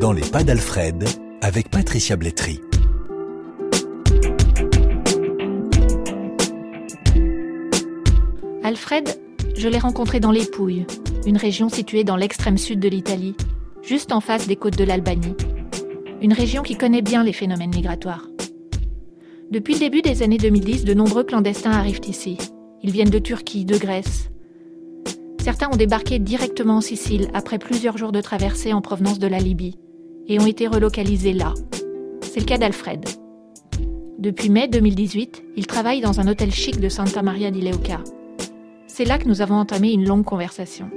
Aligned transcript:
Dans 0.00 0.12
les 0.12 0.20
pas 0.20 0.44
d'Alfred, 0.44 1.04
avec 1.40 1.70
Patricia 1.70 2.16
Blétry. 2.16 2.60
Alfred, 8.62 9.08
je 9.56 9.68
l'ai 9.68 9.78
rencontré 9.78 10.20
dans 10.20 10.32
les 10.32 10.44
Pouilles, 10.44 10.86
une 11.24 11.38
région 11.38 11.70
située 11.70 12.04
dans 12.04 12.16
l'extrême 12.16 12.58
sud 12.58 12.78
de 12.78 12.90
l'Italie, 12.90 13.36
juste 13.82 14.12
en 14.12 14.20
face 14.20 14.46
des 14.46 14.56
côtes 14.56 14.76
de 14.76 14.84
l'Albanie. 14.84 15.34
Une 16.20 16.34
région 16.34 16.62
qui 16.62 16.76
connaît 16.76 17.00
bien 17.00 17.24
les 17.24 17.32
phénomènes 17.32 17.74
migratoires. 17.74 18.28
Depuis 19.50 19.74
le 19.74 19.80
début 19.80 20.02
des 20.02 20.22
années 20.22 20.36
2010, 20.36 20.84
de 20.84 20.92
nombreux 20.92 21.24
clandestins 21.24 21.72
arrivent 21.72 22.02
ici. 22.06 22.36
Ils 22.82 22.90
viennent 22.90 23.08
de 23.08 23.18
Turquie, 23.18 23.64
de 23.64 23.78
Grèce. 23.78 24.28
Certains 25.42 25.70
ont 25.72 25.76
débarqué 25.76 26.18
directement 26.18 26.76
en 26.76 26.80
Sicile 26.82 27.28
après 27.32 27.58
plusieurs 27.58 27.96
jours 27.96 28.12
de 28.12 28.20
traversée 28.20 28.74
en 28.74 28.82
provenance 28.82 29.18
de 29.18 29.26
la 29.26 29.38
Libye 29.38 29.78
et 30.28 30.38
ont 30.40 30.46
été 30.46 30.66
relocalisés 30.66 31.32
là. 31.32 31.54
C'est 32.22 32.40
le 32.40 32.46
cas 32.46 32.58
d'Alfred. 32.58 33.04
Depuis 34.18 34.48
mai 34.48 34.68
2018, 34.68 35.44
il 35.56 35.66
travaille 35.66 36.00
dans 36.00 36.20
un 36.20 36.28
hôtel 36.28 36.50
chic 36.50 36.80
de 36.80 36.88
Santa 36.88 37.22
Maria 37.22 37.50
di 37.50 37.60
Leuca. 37.60 38.02
C'est 38.86 39.04
là 39.04 39.18
que 39.18 39.28
nous 39.28 39.42
avons 39.42 39.56
entamé 39.56 39.92
une 39.92 40.06
longue 40.06 40.24
conversation. 40.24 40.90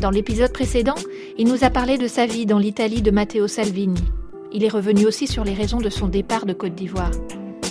Dans 0.00 0.10
l'épisode 0.10 0.52
précédent, 0.52 0.96
il 1.38 1.46
nous 1.46 1.64
a 1.64 1.70
parlé 1.70 1.98
de 1.98 2.08
sa 2.08 2.26
vie 2.26 2.46
dans 2.46 2.58
l'Italie 2.58 3.00
de 3.00 3.10
Matteo 3.10 3.46
Salvini. 3.46 4.02
Il 4.52 4.64
est 4.64 4.68
revenu 4.68 5.06
aussi 5.06 5.26
sur 5.26 5.44
les 5.44 5.54
raisons 5.54 5.80
de 5.80 5.88
son 5.88 6.08
départ 6.08 6.46
de 6.46 6.52
Côte 6.52 6.74
d'Ivoire. 6.74 7.10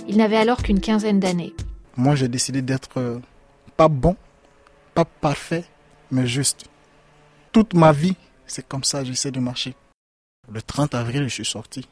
Il 0.07 0.17
n'avait 0.17 0.37
alors 0.37 0.63
qu'une 0.63 0.79
quinzaine 0.79 1.19
d'années. 1.19 1.53
Moi, 1.95 2.15
j'ai 2.15 2.27
décidé 2.27 2.61
d'être 2.61 2.97
euh, 2.97 3.19
pas 3.77 3.87
bon, 3.87 4.15
pas 4.93 5.05
parfait, 5.05 5.65
mais 6.11 6.27
juste. 6.27 6.65
Toute 7.51 7.73
ma 7.73 7.91
vie, 7.91 8.15
c'est 8.47 8.67
comme 8.67 8.83
ça, 8.83 9.03
j'essaie 9.03 9.31
de 9.31 9.39
marcher. 9.39 9.75
Le 10.51 10.61
30 10.61 10.93
avril, 10.95 11.23
je 11.23 11.33
suis 11.33 11.45
sorti. 11.45 11.87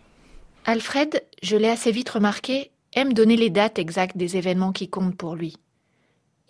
Alfred, 0.66 1.24
je 1.42 1.56
l'ai 1.56 1.70
assez 1.70 1.92
vite 1.92 2.10
remarqué, 2.10 2.72
aime 2.94 3.14
donner 3.14 3.36
les 3.36 3.50
dates 3.50 3.80
exactes 3.80 4.18
des 4.18 4.38
événements 4.38 4.74
qui 4.74 4.90
comptent 4.90 5.18
pour 5.18 5.36
lui. 5.36 5.58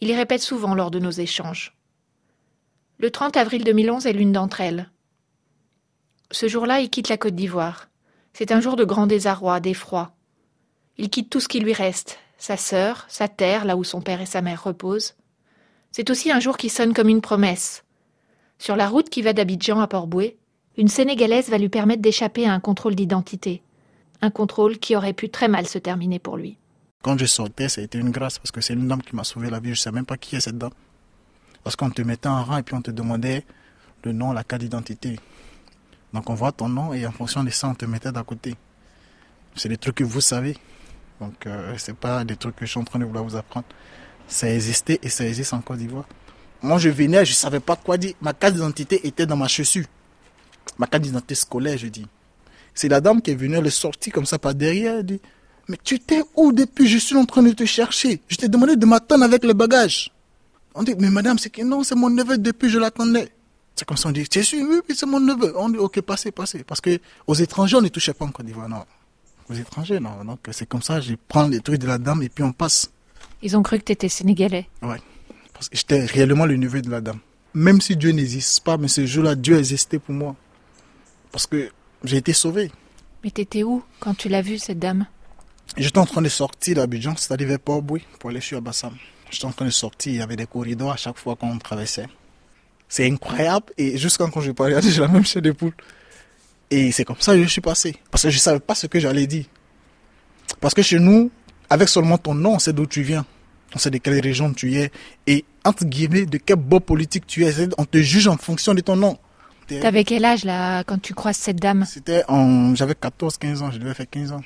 Il 0.02 0.08
les 0.08 0.16
répète 0.16 0.42
souvent 0.42 0.74
lors 0.74 0.92
de 0.92 1.00
nos 1.00 1.12
échanges. 1.12 1.78
Le 2.98 3.12
30 3.12 3.38
avril 3.38 3.64
2011 3.64 4.06
est 4.06 4.14
l'une 4.14 4.32
d'entre 4.32 4.62
elles. 4.62 4.90
Ce 6.32 6.48
jour-là, 6.48 6.82
il 6.82 6.90
quitte 6.90 7.10
la 7.10 7.18
Côte 7.18 7.36
d'Ivoire. 7.36 7.90
C'est 8.34 8.52
un 8.52 8.62
jour 8.62 8.76
de 8.76 8.84
grand 8.84 9.08
désarroi, 9.08 9.60
d'effroi. 9.60 10.16
Il 10.98 11.10
quitte 11.10 11.30
tout 11.30 11.40
ce 11.40 11.48
qui 11.48 11.60
lui 11.60 11.74
reste, 11.74 12.20
sa 12.38 12.58
sœur, 12.58 13.06
sa 13.10 13.28
terre, 13.28 13.66
là 13.66 13.78
où 13.78 13.84
son 13.84 14.02
père 14.02 14.22
et 14.22 14.26
sa 14.26 14.42
mère 14.42 14.64
reposent. 14.64 15.16
C'est 15.92 16.10
aussi 16.10 16.32
un 16.32 16.40
jour 16.40 16.58
qui 16.58 16.70
sonne 16.70 16.94
comme 16.94 17.10
une 17.10 17.22
promesse. 17.22 17.84
Sur 18.58 18.76
la 18.76 18.88
route 18.88 19.10
qui 19.10 19.22
va 19.22 19.34
d'Abidjan 19.34 19.80
à 19.80 19.88
Port-Boué, 19.88 20.38
une 20.78 20.88
Sénégalaise 20.88 21.50
va 21.50 21.58
lui 21.58 21.70
permettre 21.70 22.02
d'échapper 22.02 22.46
à 22.46 22.54
un 22.54 22.60
contrôle 22.60 22.96
d'identité. 22.96 23.62
Un 24.22 24.30
contrôle 24.30 24.78
qui 24.78 24.96
aurait 24.96 25.14
pu 25.14 25.30
très 25.30 25.48
mal 25.48 25.68
se 25.68 25.78
terminer 25.78 26.20
pour 26.20 26.38
lui. 26.38 26.58
Quand 27.02 27.18
je 27.18 27.26
sortais, 27.26 27.66
été 27.66 27.98
une 27.98 28.12
grâce 28.12 28.38
parce 28.38 28.52
que 28.52 28.62
c'est 28.62 28.74
une 28.74 28.88
dame 28.88 29.02
qui 29.02 29.16
m'a 29.16 29.24
sauvé 29.24 29.50
la 29.50 29.60
vie. 29.60 29.70
Je 29.70 29.72
ne 29.72 29.76
sais 29.76 29.92
même 29.92 30.06
pas 30.06 30.18
qui 30.18 30.36
est 30.36 30.40
cette 30.40 30.58
dame. 30.58 30.72
Parce 31.64 31.76
qu'on 31.76 31.90
te 31.90 32.02
mettait 32.02 32.30
en 32.30 32.44
rang 32.44 32.58
et 32.58 32.64
puis 32.64 32.76
on 32.76 32.82
te 32.82 32.92
demandait 32.92 33.44
le 34.04 34.14
nom, 34.14 34.32
la 34.32 34.44
carte 34.44 34.62
d'identité. 34.62 35.20
Donc 36.14 36.30
on 36.30 36.36
voit 36.36 36.52
ton 36.52 36.70
nom 36.70 36.94
et 36.94 37.06
en 37.06 37.12
fonction 37.12 37.44
de 37.44 37.50
ça, 37.50 37.68
on 37.68 37.76
te 37.76 37.86
mettait 37.86 38.12
d'à 38.12 38.24
côté. 38.24 38.56
C'est 39.56 39.70
des 39.70 39.78
trucs 39.78 39.96
que 39.96 40.04
vous 40.04 40.22
savez. 40.22 40.58
Donc 41.20 41.46
euh, 41.48 41.74
c'est 41.78 41.96
pas 41.96 42.24
des 42.24 42.36
trucs 42.36 42.56
que 42.56 42.66
je 42.66 42.72
suis 42.72 42.80
en 42.80 42.84
train 42.84 43.00
de 43.00 43.06
vouloir 43.06 43.24
vous 43.24 43.36
apprendre. 43.36 43.66
Ça 44.28 44.52
existait 44.54 45.00
et 45.04 45.10
ça 45.10 45.26
existe 45.26 45.54
en 45.54 45.62
Côte 45.62 45.78
d'Ivoire. 45.78 46.06
Moi 46.62 46.78
je 46.78 46.90
venais, 46.90 47.26
je 47.26 47.34
savais 47.34 47.60
pas 47.60 47.76
quoi 47.76 47.98
dire. 47.98 48.14
Ma 48.22 48.34
carte 48.34 48.54
d'identité 48.54 49.06
était 49.06 49.26
dans 49.26 49.36
ma 49.38 49.48
chaussure. 49.48 49.86
Ma 50.78 50.88
carte 50.88 51.04
d'identité 51.04 51.36
scolaire, 51.36 51.78
je 51.78 51.88
dis. 51.88 52.08
C'est 52.74 52.88
la 52.88 53.02
dame 53.02 53.22
qui 53.22 53.32
est 53.32 53.36
venue, 53.36 53.56
elle 53.56 53.68
est 53.68 53.70
sortie 53.70 54.12
comme 54.12 54.26
ça 54.26 54.40
par 54.40 54.56
derrière, 54.56 55.00
elle 55.00 55.06
dit 55.06 55.22
Mais 55.68 55.78
tu 55.84 55.96
étais 55.96 56.22
où 56.36 56.52
depuis? 56.52 56.88
Je 56.88 56.98
suis 56.98 57.16
en 57.16 57.26
train 57.26 57.44
de 57.44 57.52
te 57.52 57.66
chercher. 57.66 58.22
Je 58.28 58.38
t'ai 58.38 58.48
demandé 58.48 58.76
de 58.76 58.86
m'attendre 58.86 59.24
avec 59.24 59.44
le 59.44 59.54
bagage. 59.54 60.12
On 60.74 60.84
dit 60.84 60.96
Mais 60.98 61.10
madame, 61.10 61.38
c'est 61.38 61.50
que 61.50 61.62
non, 61.64 61.84
c'est 61.84 61.96
mon 61.96 62.10
neveu 62.10 62.38
depuis, 62.38 62.70
je 62.70 62.80
l'attendais. 62.80 63.30
C'est 63.76 63.86
comme 63.86 63.98
ça, 63.98 64.10
on 64.10 64.12
dit 64.12 64.28
es 64.34 64.44
sûr 64.44 64.60
Oui, 64.68 64.80
oui 64.88 64.96
c'est 64.96 65.06
mon 65.06 65.20
neveu. 65.20 65.54
On 65.58 65.70
dit 65.70 65.78
Ok, 65.78 66.02
passez, 66.02 66.32
passez. 66.32 66.64
Parce 66.64 66.82
que 66.82 67.00
aux 67.28 67.34
étrangers, 67.34 67.78
on 67.78 67.82
ne 67.82 67.90
touchait 67.90 68.14
pas 68.14 68.26
en 68.26 68.32
Côte 68.32 68.46
d'Ivoire, 68.46 68.70
non. 68.70 68.86
Aux 69.50 69.54
étrangers, 69.54 70.00
non. 70.00 70.24
Donc 70.24 70.40
c'est 70.52 70.68
comme 70.68 70.82
ça, 70.82 71.02
je 71.02 71.16
prends 71.28 71.48
les 71.48 71.60
trucs 71.60 71.80
de 71.80 71.88
la 71.88 71.98
dame 71.98 72.24
et 72.24 72.30
puis 72.30 72.44
on 72.44 72.54
passe. 72.54 72.90
Ils 73.42 73.58
ont 73.58 73.64
cru 73.64 73.80
que 73.80 73.86
tu 73.86 73.92
étais 73.92 74.10
sénégalais. 74.10 74.68
Ouais. 74.82 75.02
Parce 75.54 75.68
que 75.68 75.78
j'étais 75.78 76.06
réellement 76.06 76.46
le 76.46 76.58
neveu 76.58 76.82
de 76.82 76.90
la 76.90 77.02
dame. 77.02 77.20
Même 77.54 77.82
si 77.82 77.96
Dieu 77.96 78.12
n'existe 78.12 78.64
pas, 78.64 78.78
mais 78.78 78.88
ce 78.88 79.06
jour-là, 79.06 79.36
Dieu 79.36 79.58
existait 79.58 80.00
pour 80.00 80.16
moi. 80.16 80.36
Parce 81.32 81.48
que 81.48 81.72
j'ai 82.04 82.18
été 82.18 82.34
sauvé. 82.34 82.72
Mais 83.24 83.32
t'étais 83.32 83.64
où 83.64 83.84
quand 84.00 84.16
tu 84.16 84.30
l'as 84.30 84.42
vue, 84.42 84.58
cette 84.58 84.80
dame? 84.80 85.06
J'étais 85.78 86.00
en 86.00 86.06
train 86.06 86.22
de 86.22 86.30
sortir 86.30 86.76
d'Abidjan, 86.76 87.16
c'est-à-dire 87.16 87.48
vers 87.48 87.60
Port-Bouy, 87.60 88.02
pour 88.20 88.30
aller 88.30 88.42
sur 88.42 88.58
Abassam. 88.58 88.94
J'étais 89.30 89.46
en 89.46 89.52
train 89.52 89.66
de 89.66 89.70
sortir, 89.70 90.12
il 90.12 90.18
y 90.18 90.22
avait 90.22 90.36
des 90.36 90.46
corridors 90.46 90.92
à 90.92 90.98
chaque 90.98 91.18
fois 91.18 91.36
qu'on 91.36 91.58
traversait. 91.58 92.08
C'est 92.90 93.10
incroyable, 93.10 93.68
et 93.78 93.98
jusqu'à 93.98 94.28
quand 94.28 94.42
je 94.42 94.52
parlais, 94.52 94.82
j'ai 94.82 95.00
la 95.00 95.08
même 95.08 95.26
chair 95.26 95.42
de 95.42 95.52
poule. 95.52 95.74
Et 96.70 96.92
c'est 96.92 97.06
comme 97.06 97.20
ça 97.20 97.34
que 97.34 97.44
je 97.44 97.48
suis 97.48 97.62
passé. 97.62 97.96
Parce 98.10 98.24
que 98.24 98.30
je 98.30 98.36
ne 98.36 98.42
savais 98.42 98.60
pas 98.60 98.76
ce 98.76 98.88
que 98.88 99.00
j'allais 99.00 99.28
dire. 99.28 99.46
Parce 100.60 100.74
que 100.74 100.82
chez 100.82 101.00
nous, 101.00 101.32
avec 101.70 101.88
seulement 101.88 102.18
ton 102.18 102.34
nom, 102.34 102.56
on 102.56 102.60
sait 102.60 102.74
d'où 102.74 102.86
tu 102.86 103.02
viens. 103.02 103.26
On 103.74 103.80
sait 103.80 103.90
de 103.90 103.98
quelle 103.98 104.20
région 104.20 104.54
tu 104.54 104.76
es. 104.76 104.92
Et 105.28 105.46
entre 105.64 105.86
guillemets, 105.86 106.26
de 106.26 106.38
quel 106.38 106.58
beau 106.58 106.80
politique 106.80 107.28
tu 107.28 107.46
es. 107.46 107.54
On 107.78 107.86
te 107.86 107.98
juge 107.98 108.28
en 108.28 108.38
fonction 108.38 108.74
de 108.74 108.82
ton 108.82 108.96
nom. 108.96 109.18
T'avais 109.80 110.04
quel 110.04 110.26
âge 110.26 110.44
là 110.44 110.84
quand 110.84 111.02
tu 111.02 111.14
croises 111.14 111.38
cette 111.38 111.58
dame 111.58 111.86
C'était 111.88 112.24
en 112.28 112.76
j'avais 112.76 112.96
14 112.96 113.38
15 113.38 113.62
ans, 113.62 113.72
je 113.72 113.78
devais 113.78 113.94
faire 113.94 114.10
15 114.10 114.32
ans. 114.34 114.42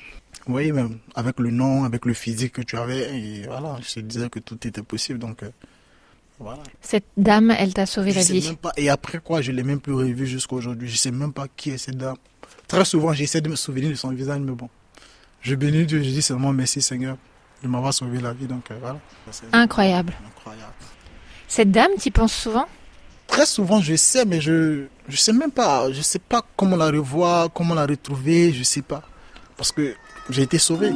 Oui, 0.48 0.70
même 0.70 0.98
avec 1.14 1.40
le 1.40 1.50
nom, 1.50 1.84
avec 1.84 2.04
le 2.04 2.14
physique 2.14 2.52
que 2.52 2.62
tu 2.62 2.76
avais 2.76 3.18
et 3.18 3.46
voilà, 3.46 3.78
je 3.82 3.94
te 3.94 4.00
disais 4.00 4.28
que 4.28 4.38
tout 4.38 4.64
était 4.66 4.82
possible 4.82 5.18
donc 5.18 5.42
euh, 5.42 5.50
voilà. 6.38 6.62
Cette 6.80 7.06
dame, 7.16 7.50
elle 7.58 7.72
t'a 7.72 7.86
sauvé 7.86 8.10
je 8.10 8.16
la 8.16 8.22
sais 8.22 8.32
vie. 8.34 8.46
Même 8.46 8.56
pas, 8.56 8.72
et 8.76 8.90
après 8.90 9.18
quoi, 9.18 9.40
je 9.40 9.52
l'ai 9.52 9.62
même 9.62 9.80
plus 9.80 9.94
revue 9.94 10.26
jusqu'à 10.26 10.54
aujourd'hui. 10.56 10.88
Je 10.88 10.96
sais 10.96 11.10
même 11.10 11.32
pas 11.32 11.46
qui 11.56 11.70
est 11.70 11.78
cette 11.78 11.96
dame. 11.96 12.16
Très 12.68 12.84
souvent, 12.84 13.12
j'essaie 13.12 13.40
de 13.40 13.48
me 13.48 13.56
souvenir 13.56 13.90
de 13.90 13.94
son 13.94 14.10
visage, 14.10 14.40
mais 14.40 14.52
bon. 14.52 14.68
Je 15.40 15.54
bénis 15.54 15.86
Dieu, 15.86 16.02
je 16.02 16.08
dis 16.10 16.22
seulement 16.22 16.52
merci 16.52 16.82
Seigneur 16.82 17.16
de 17.62 17.68
m'avoir 17.68 17.94
sauvé 17.94 18.20
la 18.20 18.32
vie. 18.32 18.46
Donc 18.46 18.70
euh, 18.70 18.76
voilà. 18.80 18.98
Incroyable. 19.52 20.12
Incroyable. 20.26 20.72
Cette 21.48 21.70
dame, 21.70 21.92
tu 22.00 22.10
penses 22.10 22.34
souvent? 22.34 22.66
Très 23.26 23.46
souvent, 23.46 23.80
je 23.80 23.96
sais, 23.96 24.24
mais 24.24 24.40
je 24.40 24.86
je 25.08 25.16
sais 25.16 25.32
même 25.32 25.50
pas. 25.50 25.92
Je 25.92 26.02
sais 26.02 26.18
pas 26.18 26.42
comment 26.56 26.76
la 26.76 26.86
revoir, 26.86 27.52
comment 27.52 27.74
la 27.74 27.86
retrouver. 27.86 28.52
Je 28.52 28.62
sais 28.64 28.82
pas. 28.82 29.02
Parce 29.56 29.72
que 29.72 29.94
j'ai 30.30 30.42
été 30.42 30.58
sauvé. 30.58 30.90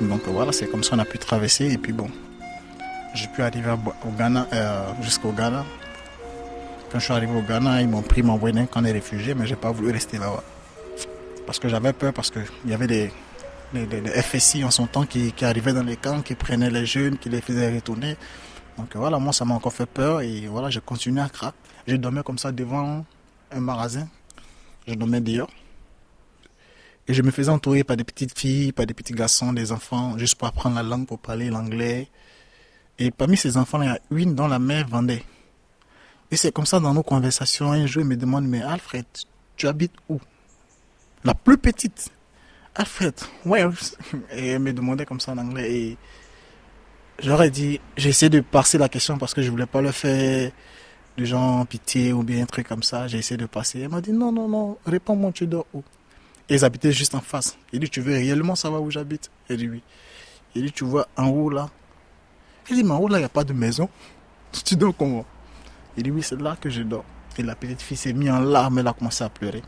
Donc 0.00 0.22
voilà, 0.26 0.52
c'est 0.52 0.66
comme 0.66 0.82
ça 0.82 0.90
qu'on 0.90 0.98
a 0.98 1.04
pu 1.04 1.18
traverser 1.18 1.72
et 1.72 1.78
puis 1.78 1.92
bon, 1.92 2.08
j'ai 3.14 3.28
pu 3.28 3.42
arriver 3.42 3.70
au 3.70 4.10
Ghana, 4.10 4.46
euh, 4.52 4.92
jusqu'au 5.02 5.32
Ghana. 5.32 5.64
Quand 6.90 6.98
je 6.98 7.04
suis 7.04 7.12
arrivé 7.12 7.32
au 7.36 7.42
Ghana, 7.42 7.80
ils 7.82 7.88
m'ont 7.88 8.02
pris 8.02 8.22
mon 8.22 8.36
dans 8.36 8.66
quand 8.66 8.84
est 8.84 8.92
réfugié, 8.92 9.34
mais 9.34 9.46
j'ai 9.46 9.56
pas 9.56 9.70
voulu 9.70 9.90
rester 9.92 10.18
là-bas. 10.18 10.42
Parce 11.46 11.58
que 11.58 11.68
j'avais 11.68 11.92
peur, 11.92 12.12
parce 12.12 12.30
qu'il 12.30 12.44
y 12.66 12.74
avait 12.74 12.86
des, 12.86 13.10
FSI 13.74 14.64
en 14.64 14.70
son 14.70 14.86
temps 14.86 15.06
qui, 15.06 15.32
qui 15.32 15.44
arrivaient 15.44 15.72
dans 15.72 15.82
les 15.82 15.96
camps, 15.96 16.20
qui 16.20 16.34
prenaient 16.34 16.70
les 16.70 16.84
jeunes, 16.84 17.16
qui 17.18 17.28
les 17.28 17.40
faisaient 17.40 17.74
retourner. 17.74 18.16
Donc 18.76 18.94
voilà, 18.96 19.18
moi 19.18 19.32
ça 19.32 19.44
m'a 19.44 19.54
encore 19.54 19.72
fait 19.72 19.86
peur 19.86 20.20
et 20.20 20.46
voilà, 20.46 20.70
j'ai 20.70 20.80
continué 20.80 21.20
à 21.20 21.28
craquer. 21.28 21.56
Je 21.86 21.96
dormais 21.96 22.22
comme 22.22 22.38
ça 22.38 22.52
devant 22.52 23.04
un 23.50 23.60
magasin. 23.60 24.08
Je 24.86 24.94
dormais 24.94 25.20
dehors. 25.20 25.50
Et 27.08 27.14
je 27.14 27.22
me 27.22 27.30
faisais 27.30 27.50
entourer 27.50 27.82
par 27.82 27.96
des 27.96 28.04
petites 28.04 28.38
filles, 28.38 28.72
par 28.72 28.86
des 28.86 28.94
petits 28.94 29.12
garçons, 29.12 29.52
des 29.52 29.72
enfants, 29.72 30.16
juste 30.18 30.36
pour 30.36 30.46
apprendre 30.46 30.76
la 30.76 30.82
langue, 30.82 31.06
pour 31.06 31.18
parler 31.18 31.50
l'anglais. 31.50 32.08
Et 32.98 33.10
parmi 33.10 33.36
ces 33.36 33.56
enfants, 33.56 33.82
il 33.82 33.86
y 33.86 33.88
a 33.88 33.98
une 34.10 34.34
dont 34.34 34.48
la 34.48 34.58
mère 34.58 34.86
vendait. 34.88 35.24
Et 36.30 36.36
c'est 36.36 36.52
comme 36.52 36.66
ça 36.66 36.80
dans 36.80 36.94
nos 36.94 37.02
conversations, 37.02 37.72
un 37.72 37.86
jour, 37.86 38.02
il 38.02 38.08
me 38.08 38.16
demande, 38.16 38.46
mais 38.46 38.62
Alfred, 38.62 39.04
tu 39.56 39.66
habites 39.66 39.94
où? 40.08 40.20
La 41.24 41.34
plus 41.34 41.58
petite. 41.58 42.10
Alfred, 42.74 43.14
where 43.44 43.70
Et 44.32 44.48
elle 44.48 44.60
me 44.60 44.72
demandait 44.72 45.04
comme 45.04 45.20
ça 45.20 45.32
en 45.32 45.38
anglais. 45.38 45.72
Et 45.72 45.96
j'aurais 47.18 47.50
dit, 47.50 47.80
j'ai 47.96 48.28
de 48.28 48.40
passer 48.40 48.78
la 48.78 48.88
question 48.88 49.18
parce 49.18 49.34
que 49.34 49.42
je 49.42 49.50
voulais 49.50 49.66
pas 49.66 49.82
le 49.82 49.92
faire 49.92 50.50
de 51.18 51.24
gens 51.24 51.64
pitié 51.66 52.12
ou 52.12 52.22
bien 52.22 52.42
un 52.42 52.46
truc 52.46 52.66
comme 52.66 52.82
ça. 52.82 53.08
J'ai 53.08 53.18
essayé 53.18 53.36
de 53.36 53.46
passer. 53.46 53.80
Elle 53.80 53.90
m'a 53.90 54.00
dit, 54.00 54.12
non, 54.12 54.32
non, 54.32 54.48
non, 54.48 54.78
réponds-moi, 54.86 55.32
tu 55.32 55.46
dors 55.46 55.66
où? 55.74 55.82
Et 56.48 56.54
ils 56.54 56.64
habitaient 56.64 56.92
juste 56.92 57.14
en 57.14 57.20
face. 57.20 57.56
Il 57.72 57.80
dit, 57.80 57.90
tu 57.90 58.00
veux 58.00 58.14
réellement 58.14 58.54
savoir 58.54 58.82
où 58.82 58.90
j'habite? 58.90 59.30
Il 59.50 59.56
dit, 59.58 59.68
oui. 59.68 59.82
Il 60.54 60.64
dit, 60.64 60.72
tu 60.72 60.84
vois 60.84 61.08
en 61.16 61.28
haut 61.28 61.50
là 61.50 61.70
Il 62.70 62.76
dit, 62.76 62.84
mais 62.84 62.94
haut 62.94 63.08
là, 63.08 63.18
il 63.18 63.20
n'y 63.20 63.26
a 63.26 63.28
pas 63.28 63.44
de 63.44 63.52
maison. 63.52 63.88
Tu 64.64 64.76
dors 64.76 64.96
comment? 64.96 65.24
Il 65.96 66.02
dit 66.02 66.10
oui, 66.10 66.22
c'est 66.22 66.40
là 66.40 66.56
que 66.60 66.70
je 66.70 66.82
dors. 66.82 67.04
Et 67.38 67.42
la 67.42 67.54
petite 67.54 67.82
fille 67.82 67.96
s'est 67.96 68.12
mise 68.12 68.30
en 68.30 68.40
larmes, 68.40 68.78
elle 68.78 68.88
a 68.88 68.92
commencé 68.92 69.24
à 69.24 69.28
pleurer. 69.28 69.62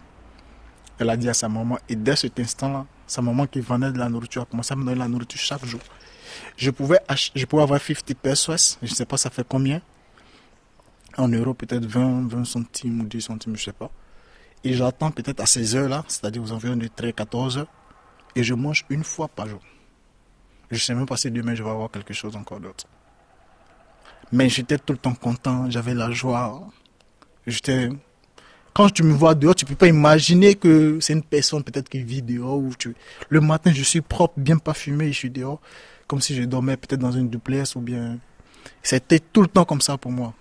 Elle 0.98 1.10
a 1.10 1.16
dit 1.16 1.28
à 1.28 1.34
sa 1.34 1.48
maman, 1.48 1.78
et 1.88 1.96
dès 1.96 2.16
cet 2.16 2.38
instant-là, 2.38 2.86
sa 3.06 3.20
maman 3.20 3.46
qui 3.46 3.60
vendait 3.60 3.90
de 3.90 3.98
la 3.98 4.08
nourriture 4.08 4.42
a 4.42 4.44
commencé 4.44 4.72
à 4.72 4.76
me 4.76 4.84
donner 4.84 4.98
la 4.98 5.08
nourriture 5.08 5.40
chaque 5.40 5.64
jour. 5.64 5.80
Je 6.56 6.70
pouvais, 6.70 7.00
je 7.34 7.44
pouvais 7.46 7.62
avoir 7.62 7.80
50 7.80 8.14
pesos, 8.14 8.78
je 8.82 8.90
ne 8.90 8.94
sais 8.94 9.06
pas 9.06 9.16
ça 9.16 9.30
fait 9.30 9.46
combien? 9.46 9.80
En 11.16 11.28
euros, 11.28 11.54
peut-être 11.54 11.84
20, 11.84 12.28
20 12.28 12.44
centimes 12.44 13.00
ou 13.00 13.04
10 13.04 13.20
centimes, 13.22 13.56
je 13.56 13.62
ne 13.62 13.64
sais 13.64 13.72
pas. 13.72 13.90
Et 14.62 14.72
j'attends 14.74 15.10
peut-être 15.10 15.40
à 15.40 15.46
ces 15.46 15.74
heures-là, 15.74 16.04
c'est-à-dire 16.08 16.42
aux 16.42 16.52
environs 16.52 16.76
de 16.76 16.88
13, 16.88 17.12
14 17.16 17.58
heures, 17.58 17.66
et 18.36 18.42
je 18.42 18.54
mange 18.54 18.84
une 18.88 19.04
fois 19.04 19.28
par 19.28 19.48
jour. 19.48 19.60
Je 20.70 20.76
ne 20.76 20.80
sais 20.80 20.94
même 20.94 21.06
pas 21.06 21.16
si 21.16 21.30
demain 21.30 21.54
je 21.54 21.62
vais 21.62 21.70
avoir 21.70 21.90
quelque 21.90 22.14
chose 22.14 22.36
encore 22.36 22.60
d'autre. 22.60 22.86
Mais 24.32 24.48
j'étais 24.48 24.78
tout 24.78 24.92
le 24.92 24.98
temps 24.98 25.14
content, 25.14 25.70
j'avais 25.70 25.94
la 25.94 26.10
joie. 26.10 26.66
J'étais. 27.46 27.90
Quand 28.72 28.90
tu 28.90 29.04
me 29.04 29.12
vois 29.12 29.34
dehors, 29.34 29.54
tu 29.54 29.64
ne 29.64 29.68
peux 29.68 29.76
pas 29.76 29.86
imaginer 29.86 30.56
que 30.56 30.98
c'est 31.00 31.12
une 31.12 31.22
personne 31.22 31.62
peut-être 31.62 31.88
qui 31.88 32.02
vit 32.02 32.22
dehors. 32.22 32.58
Ou 32.58 32.74
tu... 32.76 32.96
Le 33.28 33.40
matin, 33.40 33.72
je 33.72 33.82
suis 33.84 34.00
propre, 34.00 34.34
bien 34.36 34.58
parfumé, 34.58 35.12
je 35.12 35.18
suis 35.18 35.30
dehors, 35.30 35.60
comme 36.08 36.20
si 36.20 36.34
je 36.34 36.42
dormais 36.42 36.76
peut-être 36.76 37.00
dans 37.00 37.12
une 37.12 37.28
duplex 37.28 37.76
ou 37.76 37.80
bien. 37.80 38.18
C'était 38.82 39.20
tout 39.20 39.42
le 39.42 39.48
temps 39.48 39.64
comme 39.64 39.80
ça 39.80 39.96
pour 39.96 40.10
moi. 40.10 40.34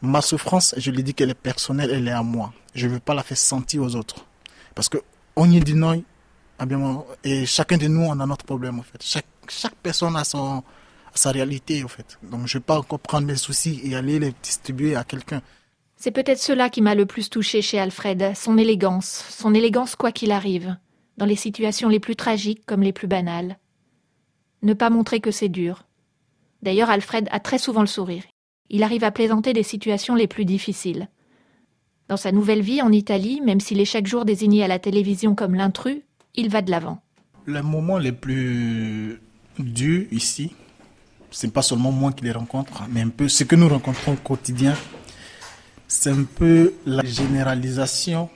Ma 0.00 0.22
souffrance, 0.22 0.74
je 0.78 0.90
lui 0.90 1.02
dis 1.02 1.12
qu'elle 1.12 1.28
est 1.28 1.34
personnelle, 1.34 1.90
elle 1.92 2.08
est 2.08 2.12
à 2.12 2.22
moi. 2.22 2.54
Je 2.74 2.86
ne 2.86 2.92
veux 2.92 3.00
pas 3.00 3.12
la 3.12 3.22
faire 3.22 3.36
sentir 3.36 3.82
aux 3.82 3.94
autres. 3.96 4.24
Parce 4.74 4.88
que 4.88 4.98
on 5.36 5.50
y 5.50 5.60
dit 5.60 5.74
non, 5.74 6.02
et 7.24 7.46
chacun 7.46 7.78
de 7.78 7.88
nous, 7.88 8.02
on 8.02 8.18
a 8.20 8.26
notre 8.26 8.44
problème 8.44 8.78
en 8.78 8.82
fait. 8.82 9.02
Chaque, 9.02 9.26
chaque 9.48 9.74
personne 9.76 10.16
a 10.16 10.24
son, 10.24 10.62
sa 11.14 11.30
réalité 11.30 11.82
en 11.84 11.88
fait. 11.88 12.18
Donc 12.22 12.46
je 12.46 12.56
ne 12.56 12.60
vais 12.60 12.64
pas 12.64 12.78
encore 12.78 13.00
prendre 13.00 13.26
mes 13.26 13.36
soucis 13.36 13.80
et 13.84 13.94
aller 13.94 14.18
les 14.18 14.34
distribuer 14.42 14.96
à 14.96 15.04
quelqu'un. 15.04 15.42
C'est 15.96 16.10
peut-être 16.10 16.40
cela 16.40 16.70
qui 16.70 16.80
m'a 16.80 16.94
le 16.94 17.06
plus 17.06 17.28
touché 17.28 17.60
chez 17.60 17.78
Alfred, 17.78 18.32
son 18.34 18.56
élégance, 18.56 19.26
son 19.28 19.54
élégance 19.54 19.96
quoi 19.96 20.12
qu'il 20.12 20.32
arrive, 20.32 20.76
dans 21.18 21.26
les 21.26 21.36
situations 21.36 21.90
les 21.90 22.00
plus 22.00 22.16
tragiques 22.16 22.64
comme 22.64 22.82
les 22.82 22.92
plus 22.92 23.06
banales. 23.08 23.58
Ne 24.62 24.72
pas 24.74 24.90
montrer 24.90 25.20
que 25.20 25.30
c'est 25.30 25.48
dur. 25.48 25.84
D'ailleurs, 26.62 26.90
Alfred 26.90 27.28
a 27.30 27.40
très 27.40 27.58
souvent 27.58 27.80
le 27.80 27.86
sourire. 27.86 28.24
Il 28.68 28.82
arrive 28.82 29.04
à 29.04 29.10
plaisanter 29.10 29.52
des 29.52 29.62
situations 29.62 30.14
les 30.14 30.26
plus 30.26 30.44
difficiles. 30.44 31.08
Dans 32.08 32.16
sa 32.16 32.32
nouvelle 32.32 32.62
vie 32.62 32.82
en 32.82 32.92
Italie, 32.92 33.40
même 33.40 33.60
s'il 33.60 33.80
est 33.80 33.84
chaque 33.84 34.06
jour 34.06 34.24
désigné 34.24 34.64
à 34.64 34.68
la 34.68 34.78
télévision 34.78 35.34
comme 35.34 35.54
l'intrus, 35.54 36.02
il 36.34 36.50
va 36.50 36.62
de 36.62 36.70
l'avant. 36.70 37.02
Les 37.46 37.62
moments 37.62 37.98
les 37.98 38.12
plus 38.12 39.20
durs 39.58 40.06
ici, 40.10 40.52
c'est 41.30 41.52
pas 41.52 41.62
seulement 41.62 41.92
moi 41.92 42.12
qui 42.12 42.24
les 42.24 42.32
rencontre, 42.32 42.84
mais 42.90 43.02
un 43.02 43.08
peu 43.08 43.28
ce 43.28 43.44
que 43.44 43.56
nous 43.56 43.68
rencontrons 43.68 44.12
au 44.12 44.16
quotidien, 44.16 44.74
c'est 45.88 46.10
un 46.10 46.24
peu 46.24 46.74
la 46.86 47.04
généralisation 47.04 48.28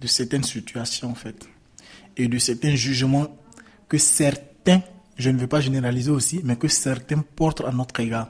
de 0.00 0.06
certaines 0.06 0.44
situations 0.44 1.10
en 1.10 1.14
fait 1.14 1.48
et 2.16 2.28
de 2.28 2.38
certains 2.38 2.74
jugements 2.74 3.26
que 3.88 3.98
certains, 3.98 4.82
je 5.16 5.30
ne 5.30 5.38
veux 5.38 5.46
pas 5.46 5.60
généraliser 5.60 6.10
aussi, 6.10 6.40
mais 6.44 6.56
que 6.56 6.68
certains 6.68 7.20
portent 7.20 7.62
à 7.62 7.72
notre 7.72 7.98
égard. 8.00 8.28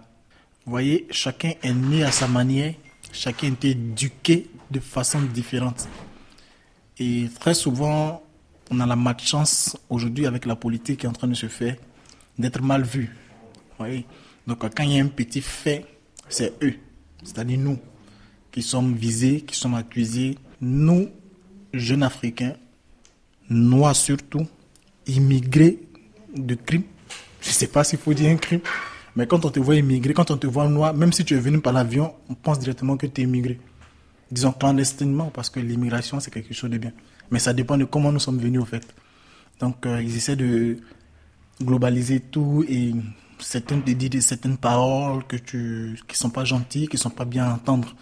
Vous 0.65 0.71
voyez, 0.71 1.07
chacun 1.11 1.53
est 1.63 1.73
né 1.73 2.05
à 2.05 2.13
sa 2.13 2.29
manière, 2.29 2.75
chacun 3.13 3.49
est 3.49 3.65
éduqué 3.65 4.51
de 4.71 4.81
façon 4.81 5.21
différente. 5.21 5.89
Et 6.99 7.29
très 7.41 7.55
souvent, 7.55 8.23
on 8.71 8.81
a 8.81 8.87
la 8.87 8.97
malchance 8.97 9.77
aujourd'hui 9.89 10.27
avec 10.27 10.47
la 10.47 10.57
politique 10.57 11.01
qui 11.01 11.07
est 11.07 11.09
en 11.09 11.13
train 11.13 11.29
de 11.29 11.35
se 11.35 11.47
faire 11.47 11.77
d'être 12.39 12.63
mal 12.63 12.83
vu. 12.83 13.15
Donc 14.47 14.59
quand 14.59 14.83
il 14.83 14.93
y 14.93 15.01
a 15.01 15.03
un 15.03 15.09
petit 15.09 15.41
fait, 15.41 15.85
c'est 16.29 16.55
eux, 16.63 16.75
c'est-à-dire 17.23 17.59
nous, 17.59 17.79
qui 18.53 18.63
sommes 18.63 18.95
visés, 18.95 19.41
qui 19.43 19.57
sommes 19.57 19.75
accusés. 19.75 20.39
Nous, 20.61 21.09
jeunes 21.73 22.03
Africains, 22.03 22.55
noirs 23.49 23.97
surtout, 23.97 24.47
immigrés 25.07 25.79
de 26.37 26.55
crimes. 26.55 26.85
Je 27.41 27.49
ne 27.49 27.55
sais 27.55 27.69
pas 27.69 27.85
s'il 27.85 27.99
faut 27.99 28.15
dire 28.15 28.31
un 28.31 28.37
crime, 28.37 28.61
mais 29.17 29.27
quand 29.27 29.45
on 29.45 29.51
te 29.51 29.59
voit 29.59 29.77
immigrer, 29.77 30.15
quand 30.15 30.31
on 30.31 30.37
te 30.37 30.47
voit 30.47 30.69
noir, 30.69 30.95
même 30.95 31.13
si 31.13 31.25
tu 31.25 31.35
es 31.35 31.41
venu 31.41 31.61
par 31.61 31.73
l'avion, 31.73 32.15
on 32.29 32.35
pense 32.35 32.59
directement 32.59 32.97
que 32.97 33.07
tu 33.07 33.23
es 33.23 33.25
immigré. 33.25 33.59
Disons 34.31 34.53
clandestinement, 34.53 35.31
parce 35.33 35.51
que 35.51 35.61
l'immigration, 35.61 36.21
c'est 36.21 36.31
quelque 36.31 36.55
chose 36.55 36.71
de 36.71 36.79
bien. 36.79 36.93
Mais 37.31 37.39
ça 37.39 37.53
dépend 37.53 37.77
de 37.77 37.85
comment 37.85 38.13
nous 38.13 38.21
sommes 38.21 38.39
venus, 38.39 38.61
au 38.61 38.65
fait. 38.65 38.87
Donc, 39.59 39.87
euh, 39.87 40.01
ils 40.03 40.17
essaient 40.17 40.37
de 40.37 40.79
globaliser 41.63 42.21
tout 42.21 42.65
et 42.69 42.95
certaines, 43.39 43.83
de 43.83 43.93
dire 43.93 44.23
certaines 44.23 44.57
paroles 44.57 45.25
que 45.27 45.37
tu, 45.37 45.99
qui 46.09 46.17
sont 46.17 46.31
pas 46.31 46.45
gentilles, 46.45 46.89
qui 46.89 46.97
sont 46.97 47.11
pas 47.11 47.25
bien 47.25 47.45
à 47.47 47.55
entendre. 47.55 47.95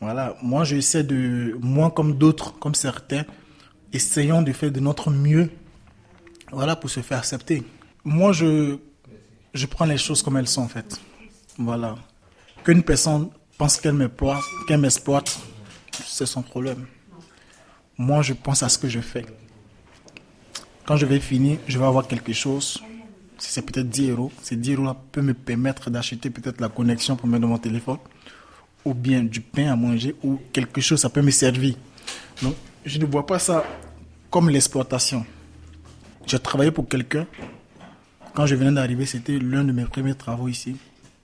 Voilà. 0.00 0.36
Moi, 0.42 0.64
j'essaie 0.64 1.04
de, 1.04 1.56
moi 1.60 1.90
comme 1.90 2.16
d'autres, 2.16 2.58
comme 2.58 2.74
certains, 2.74 3.24
essayons 3.92 4.42
de 4.42 4.52
faire 4.52 4.70
de 4.70 4.80
notre 4.80 5.10
mieux, 5.10 5.50
voilà, 6.52 6.76
pour 6.76 6.90
se 6.90 7.00
faire 7.00 7.18
accepter. 7.18 7.62
Moi, 8.04 8.32
je, 8.32 8.78
je 9.54 9.66
prends 9.66 9.84
les 9.84 9.98
choses 9.98 10.22
comme 10.22 10.36
elles 10.36 10.48
sont, 10.48 10.62
en 10.62 10.68
fait. 10.68 11.00
Voilà. 11.58 11.96
Qu'une 12.64 12.82
personne 12.82 13.30
pense 13.60 13.78
qu'elle 13.80 13.98
m'exploite, 14.02 14.42
qu'elle 14.66 14.80
m'exploite, 14.80 15.38
c'est 16.06 16.26
son 16.26 16.42
problème 16.42 16.86
moi 18.00 18.22
je 18.22 18.32
pense 18.32 18.62
à 18.62 18.70
ce 18.70 18.78
que 18.78 18.88
je 18.88 19.00
fais. 19.00 19.26
Quand 20.86 20.96
je 20.96 21.04
vais 21.04 21.20
finir, 21.20 21.58
je 21.68 21.78
vais 21.78 21.84
avoir 21.84 22.08
quelque 22.08 22.32
chose. 22.32 22.82
Si 23.36 23.52
c'est 23.52 23.62
peut-être 23.62 23.90
10 23.90 24.10
euros, 24.10 24.32
ces 24.42 24.56
10 24.56 24.76
euros 24.76 24.94
peut 25.12 25.20
me 25.20 25.34
permettre 25.34 25.90
d'acheter 25.90 26.30
peut-être 26.30 26.62
la 26.62 26.70
connexion 26.70 27.14
pour 27.14 27.28
mettre 27.28 27.42
dans 27.42 27.48
mon 27.48 27.58
téléphone, 27.58 27.98
ou 28.86 28.94
bien 28.94 29.22
du 29.22 29.42
pain 29.42 29.70
à 29.70 29.76
manger, 29.76 30.16
ou 30.22 30.40
quelque 30.50 30.80
chose, 30.80 31.00
ça 31.00 31.10
peut 31.10 31.20
me 31.20 31.30
servir. 31.30 31.74
Donc, 32.42 32.54
je 32.86 32.98
ne 32.98 33.04
vois 33.04 33.26
pas 33.26 33.38
ça 33.38 33.64
comme 34.30 34.48
l'exploitation. 34.48 35.26
J'ai 36.26 36.38
travaillé 36.38 36.70
pour 36.70 36.88
quelqu'un. 36.88 37.26
Quand 38.34 38.46
je 38.46 38.54
venais 38.54 38.72
d'arriver, 38.72 39.04
c'était 39.04 39.38
l'un 39.38 39.64
de 39.64 39.72
mes 39.72 39.84
premiers 39.84 40.14
travaux 40.14 40.48
ici. 40.48 40.76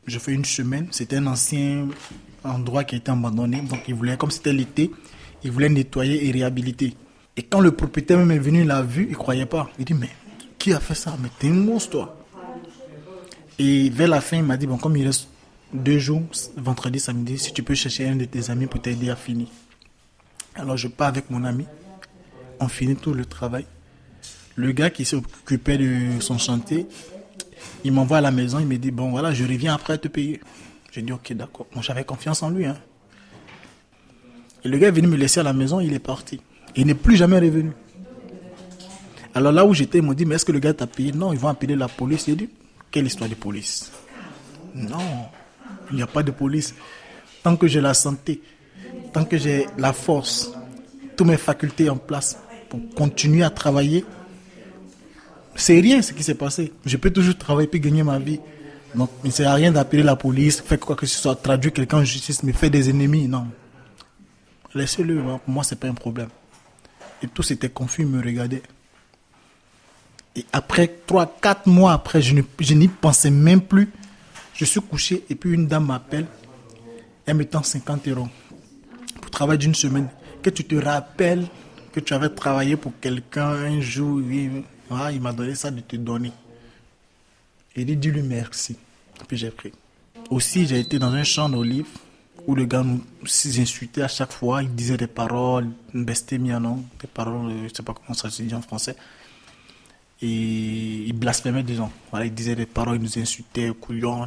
Je 0.07 0.19
fais 0.19 0.33
une 0.33 0.45
semaine. 0.45 0.89
C'était 0.91 1.17
un 1.17 1.27
ancien 1.27 1.89
endroit 2.49 2.85
qui 2.85 2.95
a 2.95 2.99
été 2.99 3.11
abandonné. 3.11 3.61
Donc, 3.61 3.81
il 3.89 3.95
voulait, 3.95 4.17
comme 4.17 4.31
c'était 4.31 4.53
l'été, 4.53 4.91
il 5.45 5.51
voulait 5.51 5.69
nettoyer 5.69 6.27
et 6.27 6.31
réhabiliter. 6.31 6.95
Et 7.37 7.43
quand 7.43 7.61
le 7.61 7.73
propriétaire 7.73 8.19
même 8.19 8.31
est 8.31 8.39
venu, 8.39 8.61
il 8.61 8.67
l'a 8.67 8.83
vu, 8.83 9.07
il 9.09 9.17
croyait 9.17 9.47
pas. 9.47 9.69
Il 9.79 9.85
dit, 9.85 9.95
mais 9.95 10.11
qui 10.59 10.73
a 10.73 10.81
fait 10.81 10.95
ça? 10.95 11.17
Mais 11.21 11.29
t'es 11.39 11.49
un 11.49 11.53
monstre, 11.53 11.91
toi. 11.91 12.27
Et 13.59 13.91
vers 13.91 14.09
la 14.09 14.21
fin, 14.21 14.39
il 14.39 14.43
m'a 14.43 14.57
dit, 14.57 14.67
bon, 14.67 14.77
comme 14.79 14.97
il 14.97 15.07
reste 15.07 15.29
deux 15.73 15.99
jours, 15.99 16.23
vendredi, 16.57 17.01
samedi, 17.01 17.39
si 17.39 17.53
tu 17.53 17.63
peux 17.63 17.75
chercher 17.75 18.09
un 18.09 18.17
de 18.17 18.25
tes 18.25 18.51
amis 18.51 18.67
pour 18.67 18.81
t'aider 18.81 19.11
à 19.11 19.17
finir. 19.17 19.49
Alors 20.55 20.77
je 20.77 20.89
pars 20.89 21.09
avec 21.09 21.29
mon 21.31 21.45
ami, 21.45 21.67
on 22.61 22.69
finit 22.69 22.97
tout 22.97 23.13
le 23.13 23.25
travail. 23.25 23.67
Le 24.55 24.73
gars 24.73 24.91
qui 24.91 25.05
s'occupait 25.05 25.77
de 25.77 26.21
son 26.21 26.39
chantier, 26.39 26.87
il 27.85 27.93
m'envoie 27.93 28.19
à 28.19 28.21
la 28.21 28.31
maison, 28.31 28.59
il 28.59 28.67
me 28.67 28.77
dit, 28.77 28.91
bon 28.91 29.11
voilà, 29.11 29.33
je 29.33 29.45
reviens 29.45 29.75
après 29.75 29.99
te 29.99 30.09
payer. 30.09 30.41
J'ai 30.97 31.03
dit, 31.03 31.13
ok, 31.13 31.35
d'accord. 31.35 31.67
Bon, 31.75 31.83
j'avais 31.83 32.05
confiance 32.05 32.43
en 32.43 32.49
lui. 32.49 32.65
Hein. 32.65 32.79
Et 34.65 34.69
le 34.69 34.79
gars 34.79 34.89
est 34.89 34.93
venu 34.93 35.09
me 35.09 35.17
laisser 35.17 35.41
à 35.41 35.43
la 35.43 35.53
maison, 35.53 35.79
il 35.79 35.93
est 35.93 35.99
parti. 35.99 36.41
Il 36.75 36.87
n'est 36.87 36.95
plus 36.95 37.17
jamais 37.17 37.39
revenu. 37.39 37.73
Alors 39.35 39.53
là 39.53 39.67
où 39.67 39.75
j'étais, 39.75 39.99
ils 39.99 40.03
m'ont 40.03 40.15
dit, 40.15 40.25
mais 40.25 40.37
est-ce 40.37 40.47
que 40.47 40.53
le 40.53 40.59
gars 40.59 40.73
t'a 40.73 40.87
payé? 40.87 41.13
Non, 41.13 41.35
ils 41.35 41.39
vont 41.39 41.49
appeler 41.49 41.77
la 41.77 41.89
police. 41.89 42.25
J'ai 42.25 42.35
dit, 42.35 42.49
quelle 42.91 43.07
histoire 43.07 43.29
de 43.29 43.35
police? 43.35 43.93
Non, 44.75 45.27
il 45.91 45.97
n'y 45.97 46.03
a 46.03 46.07
pas 46.07 46.23
de 46.23 46.31
police. 46.31 46.75
Tant 47.43 47.57
que 47.57 47.67
j'ai 47.67 47.83
la 47.83 47.93
santé, 47.93 48.41
tant 49.13 49.27
que 49.27 49.37
j'ai 49.37 49.67
la 49.77 49.93
force, 49.93 50.51
toutes 51.15 51.27
mes 51.27 51.37
facultés 51.37 51.91
en 51.91 51.99
place 51.99 52.39
pour 52.71 52.81
continuer 52.95 53.43
à 53.43 53.51
travailler, 53.51 54.03
c'est 55.57 55.79
rien 55.79 56.01
ce 56.01 56.15
qui 56.15 56.23
s'est 56.23 56.37
passé. 56.37 56.73
Je 56.87 56.97
peux 56.97 57.11
toujours 57.11 57.37
travailler 57.37 57.69
puis 57.69 57.81
gagner 57.81 58.03
ma 58.03 58.19
vie. 58.19 58.41
Donc, 58.97 59.11
il 59.23 59.29
ne 59.29 59.33
sert 59.33 59.51
à 59.51 59.55
rien 59.55 59.71
d'appeler 59.71 60.03
la 60.03 60.17
police, 60.17 60.63
faire 60.63 60.81
quoi 60.81 60.97
que 60.97 61.05
ce 61.05 61.19
soit, 61.19 61.37
traduire 61.37 61.73
quelqu'un 61.73 61.99
en 61.99 62.05
justice, 62.05 62.43
me 62.43 62.53
faire 62.53 62.71
des 62.71 62.89
ennemis. 62.89 63.29
Non, 63.29 63.47
Laissez-le, 64.75 65.21
hein. 65.21 65.41
moi, 65.47 65.65
c'est 65.65 65.79
pas 65.79 65.89
un 65.89 65.95
problème. 65.95 66.29
Et 67.23 67.29
tous 67.29 67.51
étaient 67.51 67.69
confus, 67.69 68.03
ils 68.03 68.09
me 68.09 68.23
regardaient. 68.23 68.63
Et 70.35 70.45
après, 70.53 70.89
trois, 71.07 71.27
quatre 71.41 71.67
mois 71.67 71.93
après, 71.93 72.21
je, 72.21 72.35
n'y 72.75 72.89
pensais 72.89 73.31
même 73.31 73.63
plus. 73.63 73.91
Je 74.55 74.65
suis 74.67 74.81
couché 74.81 75.25
et 75.31 75.35
puis 75.35 75.53
une 75.53 75.67
dame 75.67 75.87
m'appelle. 75.87 76.27
Elle 77.25 77.37
me 77.37 77.45
tend 77.47 77.63
50 77.63 78.07
euros 78.09 78.29
pour 79.21 79.31
travailler 79.31 79.59
d'une 79.59 79.75
semaine. 79.75 80.09
Que 80.43 80.51
tu 80.51 80.65
te 80.65 80.75
rappelles 80.75 81.47
que 81.93 82.01
tu 82.01 82.13
avais 82.13 82.29
travaillé 82.29 82.77
pour 82.77 82.93
quelqu'un 83.01 83.49
un 83.49 83.81
jour. 83.81 84.21
Ah, 84.91 85.11
il 85.11 85.21
m'a 85.23 85.33
donné 85.33 85.55
ça 85.55 85.71
de 85.71 85.81
te 85.81 85.97
donner. 85.97 86.33
Il 87.75 87.87
dit, 87.87 87.97
dis-lui 87.97 88.23
merci. 88.23 88.77
Puis 89.29 89.37
j'ai 89.37 89.51
pris. 89.51 89.73
Aussi, 90.31 90.67
j'ai 90.67 90.81
été 90.81 90.99
dans 90.99 91.13
un 91.13 91.25
champ 91.25 91.49
d'olives 91.49 91.87
où 92.47 92.55
le 92.55 92.65
gars 92.65 92.83
nous 92.83 93.03
insultait 93.23 94.03
à 94.03 94.09
chaque 94.09 94.33
fois, 94.33 94.63
il 94.63 94.75
disait 94.75 94.97
des 94.97 95.07
paroles, 95.09 95.69
non, 95.95 96.05
des 96.05 97.07
paroles, 97.13 97.51
je 97.51 97.65
ne 97.65 97.69
sais 97.69 97.83
pas 97.83 97.93
comment 97.93 98.15
ça 98.15 98.31
se 98.31 98.43
dit 98.43 98.55
en 98.55 98.63
français. 98.63 98.97
Et 100.23 101.05
il 101.07 101.13
blasphémait 101.13 101.63
des 101.63 101.75
gens. 101.75 101.91
Voilà, 102.11 102.27
il 102.27 102.35
disait 102.35 102.55
des 102.55 102.67
paroles, 102.67 102.97
il 102.97 103.03
nous 103.03 103.19
insultait, 103.19 103.71
couillon. 103.81 104.27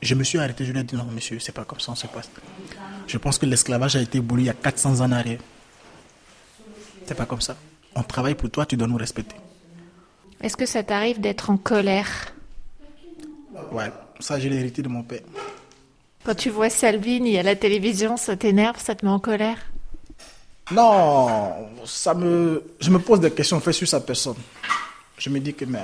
Je 0.00 0.14
me 0.14 0.24
suis 0.24 0.38
arrêté, 0.38 0.64
je 0.64 0.72
lui 0.72 0.80
ai 0.80 0.84
dit 0.84 0.96
non, 0.96 1.04
monsieur, 1.04 1.38
c'est 1.38 1.52
pas 1.52 1.64
comme 1.64 1.80
ça, 1.80 1.92
on 1.92 1.94
se 1.94 2.06
passe. 2.06 2.30
Je 3.06 3.18
pense 3.18 3.38
que 3.38 3.46
l'esclavage 3.46 3.96
a 3.96 4.00
été 4.00 4.18
aboli 4.18 4.44
il 4.44 4.46
y 4.46 4.50
a 4.50 4.54
400 4.54 5.00
ans 5.00 5.04
en 5.04 5.12
arrière. 5.12 5.40
C'est 7.06 7.14
pas 7.14 7.26
comme 7.26 7.40
ça. 7.40 7.56
On 7.94 8.02
travaille 8.02 8.34
pour 8.34 8.50
toi, 8.50 8.64
tu 8.64 8.76
dois 8.76 8.88
nous 8.88 8.96
respecter. 8.96 9.36
Est-ce 10.40 10.56
que 10.56 10.66
ça 10.66 10.82
t'arrive 10.82 11.20
d'être 11.20 11.50
en 11.50 11.56
colère? 11.56 12.32
Ouais, 13.70 13.90
ça 14.20 14.38
j'ai 14.38 14.52
hérité 14.52 14.82
de 14.82 14.88
mon 14.88 15.02
père. 15.02 15.20
Quand 16.24 16.34
tu 16.34 16.50
vois 16.50 16.70
Salvini 16.70 17.38
à 17.38 17.42
la 17.42 17.56
télévision, 17.56 18.16
ça 18.16 18.36
t'énerve, 18.36 18.80
ça 18.80 18.94
te 18.94 19.04
met 19.04 19.10
en 19.10 19.18
colère? 19.18 19.58
Non, 20.70 21.68
ça 21.84 22.14
me, 22.14 22.62
je 22.80 22.90
me 22.90 22.98
pose 22.98 23.20
des 23.20 23.30
questions 23.32 23.60
fait 23.60 23.72
sur 23.72 23.88
sa 23.88 24.00
personne. 24.00 24.36
Je 25.18 25.28
me 25.28 25.40
dis 25.40 25.52
que 25.54 25.64
mais 25.64 25.80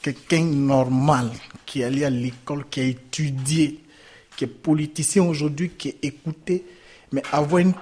quelqu'un 0.00 0.44
normal 0.44 1.30
qui 1.66 1.82
est 1.82 1.84
allé 1.84 2.04
à 2.04 2.10
l'école, 2.10 2.64
qui 2.70 2.80
a 2.80 2.84
étudié, 2.84 3.80
qui 4.36 4.44
est 4.44 4.48
politicien 4.48 5.22
aujourd'hui, 5.22 5.70
qui 5.70 5.90
est 5.90 5.98
écouté, 6.02 6.64
mais 7.12 7.22
avoir 7.30 7.58
une, 7.58 7.74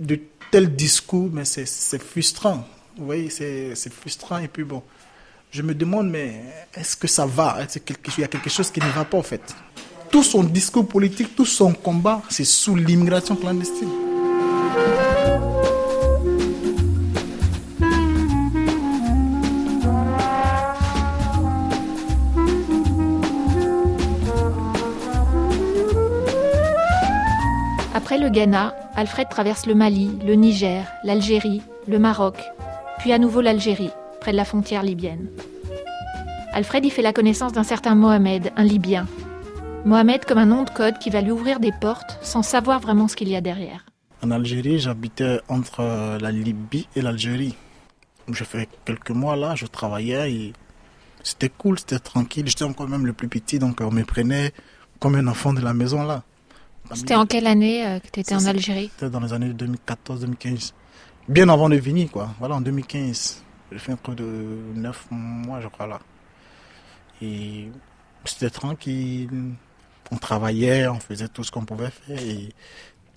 de 0.00 0.18
tels 0.50 0.74
discours, 0.74 1.28
mais 1.32 1.44
c'est 1.44 2.02
frustrant. 2.02 2.66
Vous 2.96 3.04
voyez, 3.06 3.30
c'est 3.30 3.92
frustrant. 3.92 4.38
Et 4.38 4.48
puis 4.48 4.64
bon, 4.64 4.82
je 5.50 5.62
me 5.62 5.74
demande, 5.74 6.08
mais 6.10 6.42
est-ce 6.74 6.96
que 6.96 7.06
ça 7.08 7.26
va? 7.26 7.58
Il 8.16 8.20
y 8.20 8.24
a 8.24 8.28
quelque 8.28 8.50
chose 8.50 8.70
qui 8.70 8.80
ne 8.80 8.90
va 8.90 9.04
pas 9.04 9.18
en 9.18 9.22
fait? 9.22 9.40
Tout 10.10 10.22
son 10.22 10.42
discours 10.42 10.86
politique, 10.86 11.34
tout 11.34 11.46
son 11.46 11.72
combat, 11.72 12.22
c'est 12.28 12.44
sous 12.44 12.76
l'immigration 12.76 13.36
clandestine. 13.36 13.88
Après 27.94 28.18
le 28.18 28.30
Ghana, 28.30 28.74
Alfred 28.96 29.28
traverse 29.28 29.66
le 29.66 29.74
Mali, 29.74 30.10
le 30.24 30.34
Niger, 30.34 30.86
l'Algérie, 31.04 31.60
le 31.86 31.98
Maroc, 31.98 32.36
puis 32.98 33.12
à 33.12 33.18
nouveau 33.18 33.42
l'Algérie, 33.42 33.90
près 34.20 34.32
de 34.32 34.36
la 34.36 34.44
frontière 34.44 34.82
libyenne. 34.82 35.28
Alfred 36.52 36.84
y 36.84 36.90
fait 36.90 37.02
la 37.02 37.12
connaissance 37.12 37.52
d'un 37.52 37.62
certain 37.62 37.94
Mohamed, 37.94 38.52
un 38.56 38.64
Libyen. 38.64 39.06
Mohamed 39.84 40.24
comme 40.24 40.38
un 40.38 40.46
nom 40.46 40.64
de 40.64 40.70
code 40.70 40.98
qui 40.98 41.10
va 41.10 41.20
lui 41.20 41.30
ouvrir 41.30 41.60
des 41.60 41.72
portes 41.72 42.18
sans 42.22 42.42
savoir 42.42 42.80
vraiment 42.80 43.08
ce 43.08 43.16
qu'il 43.16 43.28
y 43.28 43.36
a 43.36 43.40
derrière. 43.40 43.86
En 44.22 44.30
Algérie, 44.30 44.78
j'habitais 44.80 45.40
entre 45.48 46.18
la 46.20 46.32
Libye 46.32 46.88
et 46.96 47.02
l'Algérie. 47.02 47.54
J'ai 48.32 48.44
fait 48.44 48.68
quelques 48.84 49.10
mois 49.10 49.36
là, 49.36 49.54
je 49.54 49.66
travaillais 49.66 50.32
et 50.32 50.52
c'était 51.22 51.48
cool, 51.48 51.78
c'était 51.78 51.98
tranquille. 51.98 52.46
J'étais 52.46 52.64
encore 52.64 52.88
même 52.88 53.06
le 53.06 53.12
plus 53.12 53.28
petit, 53.28 53.58
donc 53.58 53.80
on 53.80 53.90
me 53.90 54.02
prenait 54.02 54.52
comme 54.98 55.14
un 55.14 55.26
enfant 55.28 55.52
de 55.52 55.60
la 55.60 55.74
maison 55.74 56.02
là. 56.02 56.22
C'était 56.94 57.14
en 57.14 57.26
quelle 57.26 57.46
année 57.46 57.86
euh, 57.86 57.98
que 58.00 58.08
tu 58.10 58.20
étais 58.20 58.34
en 58.34 58.46
Algérie? 58.46 58.90
C'était 58.94 59.10
dans 59.10 59.20
les 59.20 59.32
années 59.32 59.52
2014-2015. 59.52 60.72
Bien 61.28 61.48
avant 61.50 61.68
de 61.68 61.76
venir, 61.76 62.10
quoi. 62.10 62.30
Voilà, 62.38 62.56
en 62.56 62.60
2015. 62.62 63.42
J'ai 63.70 63.78
fait 63.78 63.92
un 63.92 63.96
peu 63.96 64.14
de 64.14 64.24
9 64.74 65.06
mois, 65.10 65.60
je 65.60 65.68
crois, 65.68 65.86
là. 65.86 66.00
Et 67.20 67.68
c'était 68.24 68.50
tranquille. 68.50 69.52
On 70.10 70.16
travaillait, 70.16 70.88
on 70.88 71.00
faisait 71.00 71.28
tout 71.28 71.44
ce 71.44 71.50
qu'on 71.50 71.64
pouvait 71.64 71.90
faire. 71.90 72.18
Et 72.18 72.48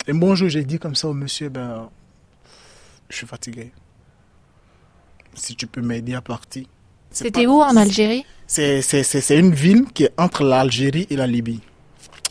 un 0.07 0.15
bon 0.15 0.35
jour, 0.35 0.49
j'ai 0.49 0.63
dit 0.63 0.77
comme 0.77 0.95
ça 0.95 1.07
au 1.07 1.13
monsieur, 1.13 1.49
ben, 1.49 1.89
je 3.09 3.17
suis 3.17 3.27
fatigué. 3.27 3.71
Si 5.33 5.55
tu 5.55 5.67
peux 5.67 5.81
m'aider 5.81 6.13
à 6.13 6.21
partir. 6.21 6.65
C'était 7.11 7.45
où 7.45 7.61
en 7.61 7.75
Algérie? 7.77 8.25
C'est 8.47 9.39
une 9.39 9.53
ville 9.53 9.85
qui 9.93 10.03
est 10.03 10.13
entre 10.17 10.43
l'Algérie 10.43 11.07
et 11.09 11.15
la 11.15 11.27
Libye. 11.27 11.61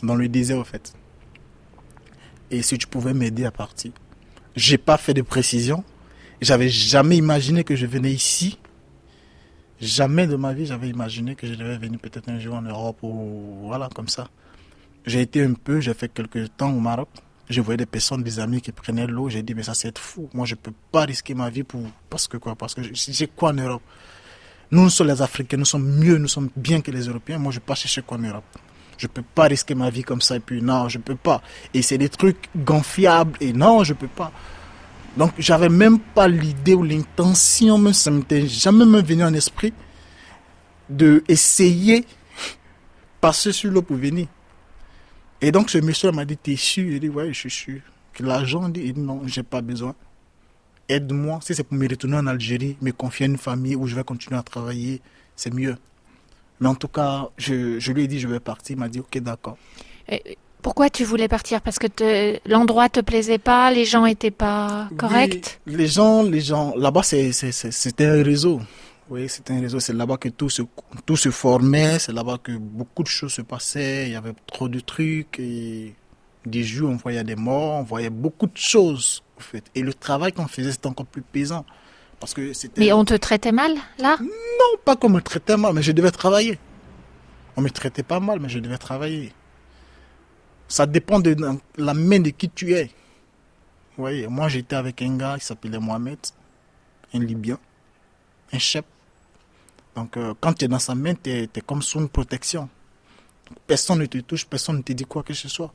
Dans 0.03 0.15
le 0.15 0.27
désert, 0.27 0.59
en 0.59 0.63
fait 0.63 0.93
et 2.51 2.61
si 2.61 2.77
tu 2.77 2.85
pouvais 2.85 3.13
m'aider 3.13 3.45
à 3.45 3.51
partir. 3.51 3.91
J'ai 4.55 4.77
pas 4.77 4.97
fait 4.97 5.13
de 5.13 5.21
précision. 5.21 5.83
J'avais 6.41 6.69
jamais 6.69 7.17
imaginé 7.17 7.63
que 7.63 7.75
je 7.75 7.85
venais 7.85 8.11
ici. 8.11 8.57
Jamais 9.79 10.25
de 10.25 10.35
ma 10.35 10.53
vie 10.53 10.65
j'avais 10.65 10.89
imaginé 10.89 11.35
que 11.35 11.45
je 11.45 11.53
devais 11.53 11.77
venir 11.77 11.99
peut-être 11.99 12.29
un 12.29 12.39
jour 12.39 12.55
en 12.55 12.63
Europe 12.63 12.97
ou 13.03 13.67
voilà 13.67 13.89
comme 13.93 14.07
ça. 14.07 14.27
J'ai 15.05 15.21
été 15.21 15.43
un 15.43 15.53
peu, 15.53 15.79
j'ai 15.79 15.93
fait 15.93 16.11
quelques 16.11 16.55
temps 16.57 16.71
au 16.71 16.79
Maroc. 16.79 17.09
Je 17.49 17.61
voyais 17.61 17.77
des 17.77 17.85
personnes, 17.85 18.23
des 18.23 18.39
amis 18.39 18.61
qui 18.61 18.71
prenaient 18.71 19.05
l'eau. 19.05 19.29
J'ai 19.29 19.43
dit 19.43 19.53
mais 19.53 19.63
ça 19.63 19.75
c'est 19.75 19.97
fou. 19.99 20.29
Moi 20.33 20.47
je 20.47 20.55
peux 20.55 20.73
pas 20.91 21.05
risquer 21.05 21.35
ma 21.35 21.49
vie 21.51 21.63
pour 21.63 21.83
parce 22.09 22.27
que 22.27 22.37
quoi? 22.37 22.55
Parce 22.55 22.73
que 22.73 22.81
j'ai 22.91 23.27
quoi 23.27 23.51
en 23.51 23.53
Europe? 23.53 23.83
Nous, 24.71 24.81
nous 24.81 24.89
sommes 24.89 25.07
les 25.07 25.21
Africains, 25.21 25.57
nous 25.57 25.65
sommes 25.65 25.99
mieux, 25.99 26.17
nous 26.17 26.27
sommes 26.27 26.49
bien 26.55 26.81
que 26.81 26.89
les 26.89 27.07
Européens. 27.07 27.37
Moi 27.37 27.51
je 27.51 27.57
ne 27.57 27.63
pas 27.65 27.75
chercher 27.75 28.01
quoi 28.01 28.17
en 28.17 28.21
Europe. 28.21 28.57
Je 28.97 29.05
peux 29.05 29.23
pas 29.23 29.43
risquer 29.43 29.75
ma 29.75 29.91
vie 29.91 30.03
comme 30.03 30.21
ça 30.21 30.37
et 30.37 30.39
puis 30.39 30.61
non, 30.61 30.89
je 30.89 30.97
peux 30.97 31.15
pas. 31.15 31.41
Et 31.73 31.83
c'est 31.83 31.97
des 31.99 32.09
trucs 32.09 32.49
gonflables 32.55 33.37
et 33.41 33.53
non, 33.53 33.83
je 33.83 33.93
peux 33.93 34.07
pas. 34.07 34.31
Donc 35.17 35.33
j'avais 35.37 35.69
même 35.69 35.99
pas 35.99 36.27
l'idée 36.27 36.73
ou 36.73 36.83
l'intention, 36.83 37.77
même 37.77 37.93
ça 37.93 38.11
m'était 38.11 38.47
jamais 38.47 38.85
me 38.85 39.01
venu 39.01 39.23
en 39.23 39.33
esprit 39.33 39.73
de 40.89 41.23
essayer 41.27 42.05
passer 43.19 43.51
sur 43.51 43.71
l'eau 43.71 43.81
pour 43.81 43.97
venir. 43.97 44.27
Et 45.41 45.51
donc 45.51 45.69
ce 45.69 45.77
monsieur 45.77 46.11
m'a 46.11 46.25
dit 46.25 46.37
t'es 46.37 46.55
sûr? 46.55 46.85
Il 46.85 46.99
dit 46.99 47.09
ouais 47.09 47.27
je 47.33 47.39
suis 47.39 47.51
sûr. 47.51 47.81
Que 48.13 48.23
l'argent 48.23 48.69
dit 48.69 48.93
non 48.95 49.21
j'ai 49.25 49.43
pas 49.43 49.61
besoin. 49.61 49.95
Aide-moi 50.87 51.39
si 51.41 51.55
c'est 51.55 51.63
pour 51.63 51.77
me 51.77 51.87
retourner 51.87 52.17
en 52.17 52.27
Algérie, 52.27 52.77
me 52.81 52.91
confier 52.91 53.25
à 53.25 53.29
une 53.29 53.37
famille 53.37 53.75
où 53.75 53.87
je 53.87 53.95
vais 53.95 54.03
continuer 54.03 54.39
à 54.39 54.43
travailler, 54.43 55.01
c'est 55.35 55.53
mieux. 55.53 55.77
Mais 56.59 56.67
en 56.67 56.75
tout 56.75 56.87
cas, 56.87 57.29
je, 57.37 57.91
lui 57.91 58.03
ai 58.03 58.07
dit 58.07 58.19
je 58.19 58.27
vais 58.27 58.39
partir. 58.39 58.75
Il 58.75 58.79
m'a 58.79 58.87
dit 58.87 58.99
ok, 58.99 59.17
d'accord. 59.19 59.57
Pourquoi 60.61 60.89
tu 60.89 61.03
voulais 61.03 61.27
partir? 61.27 61.61
Parce 61.61 61.79
que 61.79 61.87
l'endroit 62.47 62.89
te 62.89 62.99
plaisait 62.99 63.37
pas, 63.37 63.71
les 63.71 63.85
gens 63.85 64.05
étaient 64.05 64.31
pas 64.31 64.89
corrects? 64.97 65.59
les 65.65 65.87
gens, 65.87 66.23
les 66.23 66.41
gens, 66.41 66.73
là-bas 66.75 67.03
c'était 67.03 68.05
un 68.05 68.23
réseau. 68.23 68.61
Oui, 69.09 69.27
c'était 69.27 69.53
un 69.53 69.59
réseau. 69.59 69.79
C'est 69.79 69.93
là-bas 69.93 70.17
que 70.17 70.29
tout 70.29 70.49
se, 70.49 70.61
tout 71.05 71.17
se 71.17 71.31
formait. 71.31 71.99
C'est 71.99 72.13
là-bas 72.13 72.37
que 72.41 72.53
beaucoup 72.53 73.03
de 73.03 73.09
choses 73.09 73.33
se 73.33 73.41
passaient. 73.41 74.07
Il 74.07 74.13
y 74.13 74.15
avait 74.15 74.33
trop 74.47 74.69
de 74.69 74.79
trucs. 74.79 75.37
Et 75.37 75.93
des 76.45 76.63
jours, 76.63 76.91
on 76.91 76.95
voyait 76.95 77.23
des 77.25 77.35
morts. 77.35 77.79
On 77.79 77.83
voyait 77.83 78.09
beaucoup 78.09 78.47
de 78.47 78.55
choses. 78.55 79.21
En 79.37 79.41
fait. 79.41 79.65
Et 79.75 79.81
le 79.81 79.93
travail 79.93 80.31
qu'on 80.31 80.47
faisait, 80.47 80.71
c'était 80.71 80.87
encore 80.87 81.07
plus 81.07 81.23
pesant 81.23 81.65
mais 82.77 82.93
on 82.93 83.05
te 83.05 83.13
traitait 83.13 83.51
mal, 83.51 83.73
là? 83.97 84.17
Non, 84.19 84.77
pas 84.85 84.95
comme 84.95 85.13
on 85.13 85.15
me 85.15 85.21
traitait 85.21 85.57
mal, 85.57 85.73
mais 85.73 85.81
je 85.81 85.91
devais 85.91 86.11
travailler. 86.11 86.59
On 87.57 87.61
me 87.61 87.69
traitait 87.69 88.03
pas 88.03 88.19
mal, 88.19 88.39
mais 88.39 88.49
je 88.49 88.59
devais 88.59 88.77
travailler. 88.77 89.33
Ça 90.71 90.85
dépend 90.85 91.19
de 91.19 91.35
la 91.75 91.93
main 91.93 92.21
de 92.21 92.29
qui 92.29 92.49
tu 92.49 92.73
es. 92.73 92.85
Vous 92.85 94.03
voyez, 94.03 94.27
moi 94.27 94.47
j'étais 94.47 94.77
avec 94.77 95.01
un 95.01 95.17
gars 95.17 95.35
qui 95.37 95.45
s'appelait 95.45 95.79
Mohamed, 95.79 96.17
un 97.13 97.19
Libyen, 97.19 97.57
un 98.53 98.57
chef. 98.57 98.85
Donc 99.97 100.15
euh, 100.15 100.33
quand 100.39 100.53
tu 100.53 100.63
es 100.63 100.67
dans 100.69 100.79
sa 100.79 100.95
main, 100.95 101.13
tu 101.13 101.29
es, 101.29 101.49
comme 101.65 101.81
sous 101.81 101.99
une 101.99 102.07
protection. 102.07 102.69
Personne 103.67 103.99
ne 103.99 104.05
te 104.05 104.17
touche, 104.19 104.45
personne 104.45 104.77
ne 104.77 104.81
te 104.81 104.93
dit 104.93 105.03
quoi 105.03 105.23
que 105.23 105.33
ce 105.33 105.49
soit. 105.49 105.73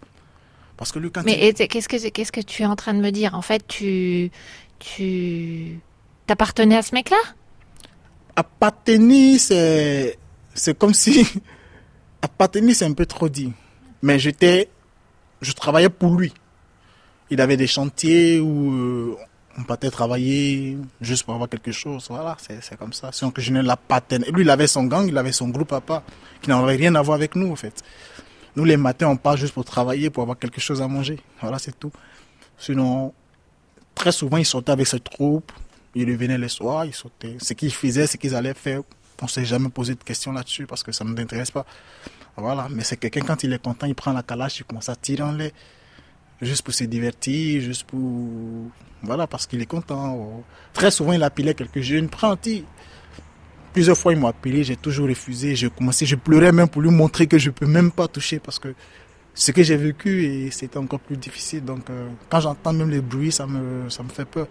Parce 0.78 0.92
que 0.92 0.98
lui, 0.98 1.10
quand 1.10 1.22
Mais 1.24 1.52
qu'est-ce 1.52 1.88
que 1.88 2.08
qu'est-ce 2.08 2.32
que 2.32 2.40
tu 2.40 2.62
es 2.62 2.66
en 2.66 2.76
train 2.76 2.94
de 2.94 3.00
me 3.00 3.10
dire? 3.10 3.34
En 3.34 3.42
fait, 3.42 3.66
tu 3.68 4.30
tu 4.78 5.78
T'appartenais 6.26 6.78
à 6.78 6.82
ce 6.82 6.94
mec-là? 6.94 7.18
Appartenir, 8.34 9.38
c'est, 9.38 10.18
c'est 10.54 10.76
comme 10.76 10.94
si. 10.94 11.26
Appartenir, 12.22 12.74
c'est 12.74 12.86
un 12.86 12.94
peu 12.94 13.04
trop 13.04 13.28
dit. 13.28 13.52
Mais 14.00 14.18
j'étais. 14.18 14.70
Je 15.40 15.52
travaillais 15.52 15.88
pour 15.88 16.16
lui. 16.16 16.32
Il 17.30 17.40
avait 17.40 17.56
des 17.56 17.66
chantiers 17.66 18.40
où 18.40 18.72
euh, 18.72 19.16
on 19.58 19.64
partait 19.64 19.90
travailler 19.90 20.76
juste 21.00 21.24
pour 21.24 21.34
avoir 21.34 21.48
quelque 21.48 21.72
chose. 21.72 22.06
Voilà, 22.08 22.36
c'est, 22.38 22.76
comme 22.78 22.92
ça. 22.92 23.10
que 23.34 23.42
je 23.42 23.52
ne 23.52 23.62
l'appartenais. 23.62 24.30
Lui, 24.30 24.42
il 24.42 24.50
avait 24.50 24.66
son 24.66 24.84
gang, 24.84 25.06
il 25.08 25.18
avait 25.18 25.32
son 25.32 25.48
groupe 25.48 25.68
papa, 25.68 26.02
qui 26.40 26.50
n'avait 26.50 26.76
rien 26.76 26.94
à 26.94 27.02
voir 27.02 27.16
avec 27.16 27.34
nous, 27.34 27.50
en 27.50 27.56
fait. 27.56 27.82
Nous, 28.54 28.64
les 28.64 28.76
matins, 28.76 29.08
on 29.08 29.16
part 29.16 29.36
juste 29.36 29.54
pour 29.54 29.64
travailler, 29.64 30.08
pour 30.08 30.22
avoir 30.22 30.38
quelque 30.38 30.60
chose 30.60 30.80
à 30.80 30.88
manger. 30.88 31.18
Voilà, 31.40 31.58
c'est 31.58 31.78
tout. 31.78 31.92
Sinon, 32.58 33.12
très 33.94 34.12
souvent, 34.12 34.36
il 34.36 34.46
sortait 34.46 34.72
avec 34.72 34.86
ses 34.86 35.00
troupes 35.00 35.52
ils 35.96 36.10
revenaient 36.10 36.38
le 36.38 36.48
soir, 36.48 36.84
ils 36.84 36.94
sautaient. 36.94 37.36
Ce 37.40 37.54
qu'ils 37.54 37.72
faisaient, 37.72 38.06
ce 38.06 38.18
qu'ils 38.18 38.34
allaient 38.34 38.54
faire, 38.54 38.82
on 39.22 39.28
s'est 39.28 39.44
jamais 39.44 39.68
posé 39.68 39.94
de 39.94 40.02
questions 40.02 40.32
là-dessus 40.32 40.66
parce 40.66 40.82
que 40.82 40.92
ça 40.92 41.04
ne 41.04 41.10
nous 41.10 41.20
intéresse 41.20 41.50
pas. 41.50 41.66
Voilà, 42.36 42.68
mais 42.70 42.84
c'est 42.84 42.96
quelqu'un, 42.98 43.22
quand 43.22 43.42
il 43.44 43.52
est 43.52 43.62
content, 43.62 43.86
il 43.86 43.94
prend 43.94 44.12
la 44.12 44.22
calache, 44.22 44.60
il 44.60 44.64
commence 44.64 44.88
à 44.88 44.96
tirer 44.96 45.22
en 45.22 45.32
l'air. 45.32 45.50
Juste 46.42 46.62
pour 46.62 46.74
se 46.74 46.84
divertir, 46.84 47.62
juste 47.62 47.84
pour. 47.84 47.98
Voilà, 49.02 49.26
parce 49.26 49.46
qu'il 49.46 49.62
est 49.62 49.66
content. 49.66 50.44
Très 50.74 50.90
souvent, 50.90 51.12
il 51.12 51.22
appelait 51.22 51.54
quelques 51.54 51.80
jeunes, 51.80 52.08
prends, 52.08 52.36
Plusieurs 53.72 53.96
fois, 53.96 54.12
il 54.12 54.18
m'a 54.18 54.28
appelé, 54.28 54.64
j'ai 54.64 54.76
toujours 54.76 55.06
refusé. 55.08 55.54
J'ai 55.54 55.68
commencé, 55.68 56.06
je 56.06 56.16
pleurais 56.16 56.52
même 56.52 56.68
pour 56.68 56.82
lui 56.82 56.90
montrer 56.90 57.26
que 57.26 57.38
je 57.38 57.48
ne 57.48 57.54
peux 57.54 57.66
même 57.66 57.90
pas 57.90 58.08
toucher 58.08 58.38
parce 58.38 58.58
que 58.58 58.74
ce 59.34 59.52
que 59.52 59.62
j'ai 59.62 59.76
vécu, 59.76 60.24
et 60.24 60.50
c'était 60.50 60.78
encore 60.78 61.00
plus 61.00 61.18
difficile. 61.18 61.62
Donc, 61.62 61.90
euh, 61.90 62.08
quand 62.30 62.40
j'entends 62.40 62.72
même 62.72 62.88
les 62.90 63.02
bruits, 63.02 63.32
ça 63.32 63.46
me, 63.46 63.88
ça 63.90 64.02
me 64.02 64.08
fait 64.08 64.24
peur. 64.24 64.48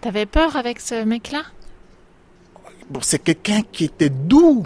T'avais 0.00 0.26
peur 0.26 0.54
avec 0.56 0.80
ce 0.80 1.04
mec-là? 1.04 1.42
Bon, 2.90 3.00
C'est 3.02 3.20
quelqu'un 3.20 3.62
qui 3.72 3.84
était 3.84 4.10
doux, 4.10 4.64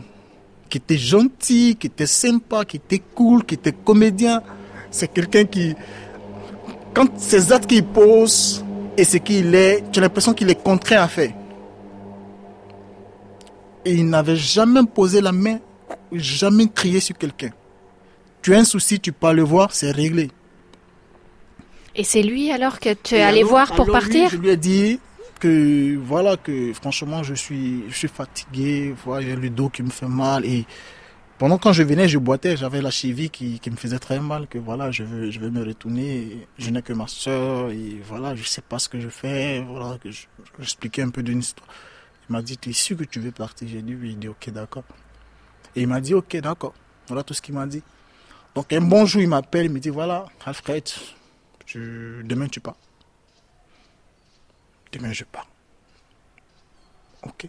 qui 0.69 0.79
était 0.79 0.97
gentil, 0.97 1.77
qui 1.79 1.87
était 1.87 2.07
sympa, 2.07 2.65
qui 2.65 2.79
était 2.79 3.03
cool, 3.15 3.45
qui 3.45 3.55
était 3.55 3.73
comédien. 3.73 4.43
C'est 4.91 5.09
quelqu'un 5.09 5.45
qui, 5.45 5.75
quand 6.95 7.19
ces 7.19 7.53
actes 7.53 7.67
qu'il 7.67 7.85
pose 7.85 8.65
et 8.97 9.05
ce 9.05 9.19
qu'il 9.19 9.55
est, 9.55 9.85
tu 9.93 9.99
as 9.99 10.03
l'impression 10.03 10.33
qu'il 10.33 10.51
est 10.51 10.63
contraint 10.63 11.03
à 11.03 11.09
faire. 11.09 11.33
Et 13.85 13.93
il 13.93 14.09
n'avait 14.09 14.37
jamais 14.37 14.81
posé 14.85 15.21
la 15.21 15.33
main, 15.33 15.59
jamais 16.13 16.69
crié 16.69 17.01
sur 17.01 17.19
quelqu'un. 17.19 17.51
Tu 18.41 18.55
as 18.55 18.59
un 18.59 18.65
souci, 18.65 18.99
tu 18.99 19.13
peux 19.13 19.33
le 19.33 19.43
voir, 19.43 19.73
c'est 19.73 19.91
réglé. 19.91 20.31
Et 21.97 22.05
c'est 22.05 22.23
lui 22.23 22.51
alors 22.51 22.81
que 22.81 22.95
tu 22.95 23.15
es 23.15 23.23
allé 23.23 23.43
voir 23.43 23.75
pour 23.75 23.91
partir? 23.91 24.31
Je 24.31 24.37
lui 24.37 24.51
ai 24.51 24.57
dit 24.57 24.99
voilà 25.49 26.37
que 26.37 26.73
franchement 26.73 27.23
je 27.23 27.35
suis 27.35 27.85
je 27.89 27.95
suis 27.95 28.09
fatigué, 28.09 28.95
voilà, 29.05 29.27
j'ai 29.27 29.37
le 29.37 29.51
dos 29.51 29.69
qui 29.69 29.83
me 29.83 29.91
fait 29.91 30.09
mal 30.09 30.45
et 30.45 30.67
pendant 31.39 31.59
quand 31.59 31.73
je 31.73 31.83
venais 31.83 32.09
je 32.09 32.19
boitais, 32.19 32.57
j'avais 32.57 32.81
la 32.81 32.91
cheville 32.91 33.31
qui, 33.31 33.61
me 33.71 33.77
faisait 33.77 33.99
très 33.99 34.21
mal 34.21 34.47
que 34.47 34.59
voilà 34.59 34.91
je 34.91 35.03
veux 35.05 35.31
je 35.31 35.41
vais 35.41 35.51
me 35.51 35.65
retourner, 35.65 36.47
je 36.59 36.71
n'ai 36.71 36.83
que 36.83 36.93
ma 36.93 37.07
soeur 37.07 37.71
et 37.71 38.01
voilà 38.07 38.35
je 38.35 38.45
sais 38.45 38.63
pas 38.63 38.79
ce 38.79 38.89
que 38.89 39.01
je 39.01 39.09
fais, 39.09 39.61
voilà 39.63 39.99
que 39.99 40.11
j'expliquais 40.59 41.03
un 41.03 41.11
peu 41.11 41.23
d'une 41.23 41.41
histoire. 41.41 41.69
Il 42.29 42.33
m'a 42.33 42.43
dit 42.43 42.57
tu 42.57 42.71
es 42.71 42.73
sûr 42.73 42.97
que 42.97 43.05
tu 43.05 43.21
veux 43.21 43.33
partir? 43.33 43.69
J'ai 43.69 43.83
dit 43.83 43.95
oui, 43.95 44.11
il 44.13 44.19
dit 44.19 44.29
ok 44.29 44.51
d'accord. 44.51 44.85
Et 45.77 45.83
il 45.83 45.89
m'a 45.89 46.01
dit 46.01 46.15
ok 46.15 46.37
d'accord. 46.39 46.75
Voilà 47.09 47.23
tout 47.23 47.35
ce 47.35 47.43
qu'il 47.43 47.55
m'a 47.55 47.67
dit. 47.67 47.83
Donc 48.55 48.73
un 48.73 48.81
bon 48.81 49.05
jour 49.07 49.21
il 49.21 49.29
m'appelle, 49.29 49.67
il 49.67 49.73
me 49.73 49.81
dit 49.81 49.91
voilà 49.91 50.27
Alfred, 50.45 50.85
demain 51.75 52.49
tu 52.49 52.61
pars. 52.61 52.77
Demain 54.95 55.13
je 55.13 55.25
pars. 55.25 55.49
Ok. 57.25 57.49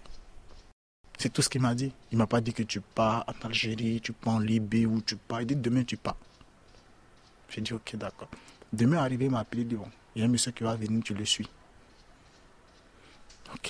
C'est 1.17 1.31
tout 1.31 1.43
ce 1.43 1.49
qu'il 1.49 1.61
m'a 1.61 1.75
dit. 1.75 1.93
Il 2.11 2.17
m'a 2.17 2.25
pas 2.25 2.41
dit 2.41 2.53
que 2.53 2.63
tu 2.63 2.81
pars 2.81 3.23
en 3.27 3.45
Algérie, 3.45 4.01
tu 4.01 4.13
pars 4.13 4.35
en 4.35 4.39
Libye 4.39 4.87
ou 4.87 4.99
tu 5.01 5.15
pars. 5.15 5.41
Il 5.41 5.47
dit 5.47 5.55
demain 5.55 5.83
tu 5.83 5.95
pars. 5.95 6.17
J'ai 7.49 7.61
dit 7.61 7.73
ok 7.73 7.97
d'accord. 7.97 8.29
Demain 8.73 8.97
arrivé, 8.97 9.25
il 9.25 9.31
m'a 9.31 9.39
appelé, 9.41 9.61
il 9.61 9.67
dit 9.67 9.75
bon, 9.75 9.87
il 10.15 10.19
y 10.19 10.21
a 10.23 10.25
un 10.25 10.31
monsieur 10.31 10.51
qui 10.51 10.63
va 10.63 10.75
venir, 10.75 11.03
tu 11.03 11.13
le 11.13 11.23
suis. 11.23 11.47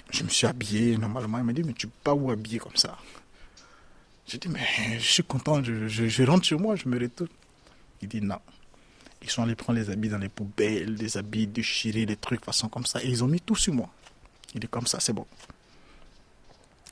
Je 0.09 0.23
me 0.23 0.29
suis 0.29 0.47
habillé 0.47 0.97
normalement. 0.97 1.37
Il 1.39 1.43
m'a 1.43 1.53
dit 1.53 1.63
mais 1.63 1.73
tu 1.73 1.87
pars 1.87 2.17
où 2.17 2.31
habillé 2.31 2.59
comme 2.59 2.77
ça? 2.77 2.97
J'ai 4.25 4.37
dit 4.37 4.47
mais 4.47 4.65
je 4.99 5.11
suis 5.11 5.23
content, 5.23 5.61
je, 5.61 5.87
je 5.87 6.23
rentre 6.23 6.45
chez 6.45 6.55
moi, 6.55 6.77
je 6.77 6.87
me 6.87 6.97
retourne. 6.97 7.29
Il 8.01 8.07
dit 8.07 8.21
non. 8.21 8.39
Ils 9.25 9.31
sont 9.31 9.41
allés 9.41 9.55
prendre 9.55 9.79
les 9.79 9.89
habits 9.89 10.09
dans 10.09 10.19
les 10.19 10.29
poubelles, 10.29 10.93
les 10.93 11.17
habits 11.17 11.47
déchirés, 11.47 12.05
des 12.05 12.15
trucs, 12.15 12.45
façon 12.45 12.69
comme 12.69 12.85
ça. 12.85 13.03
Et 13.03 13.07
ils 13.07 13.23
ont 13.23 13.27
mis 13.27 13.41
tout 13.41 13.55
sur 13.55 13.73
moi. 13.73 13.89
Il 14.53 14.59
dit 14.59 14.67
comme 14.67 14.85
ça, 14.85 14.99
c'est 14.99 15.13
bon. 15.13 15.25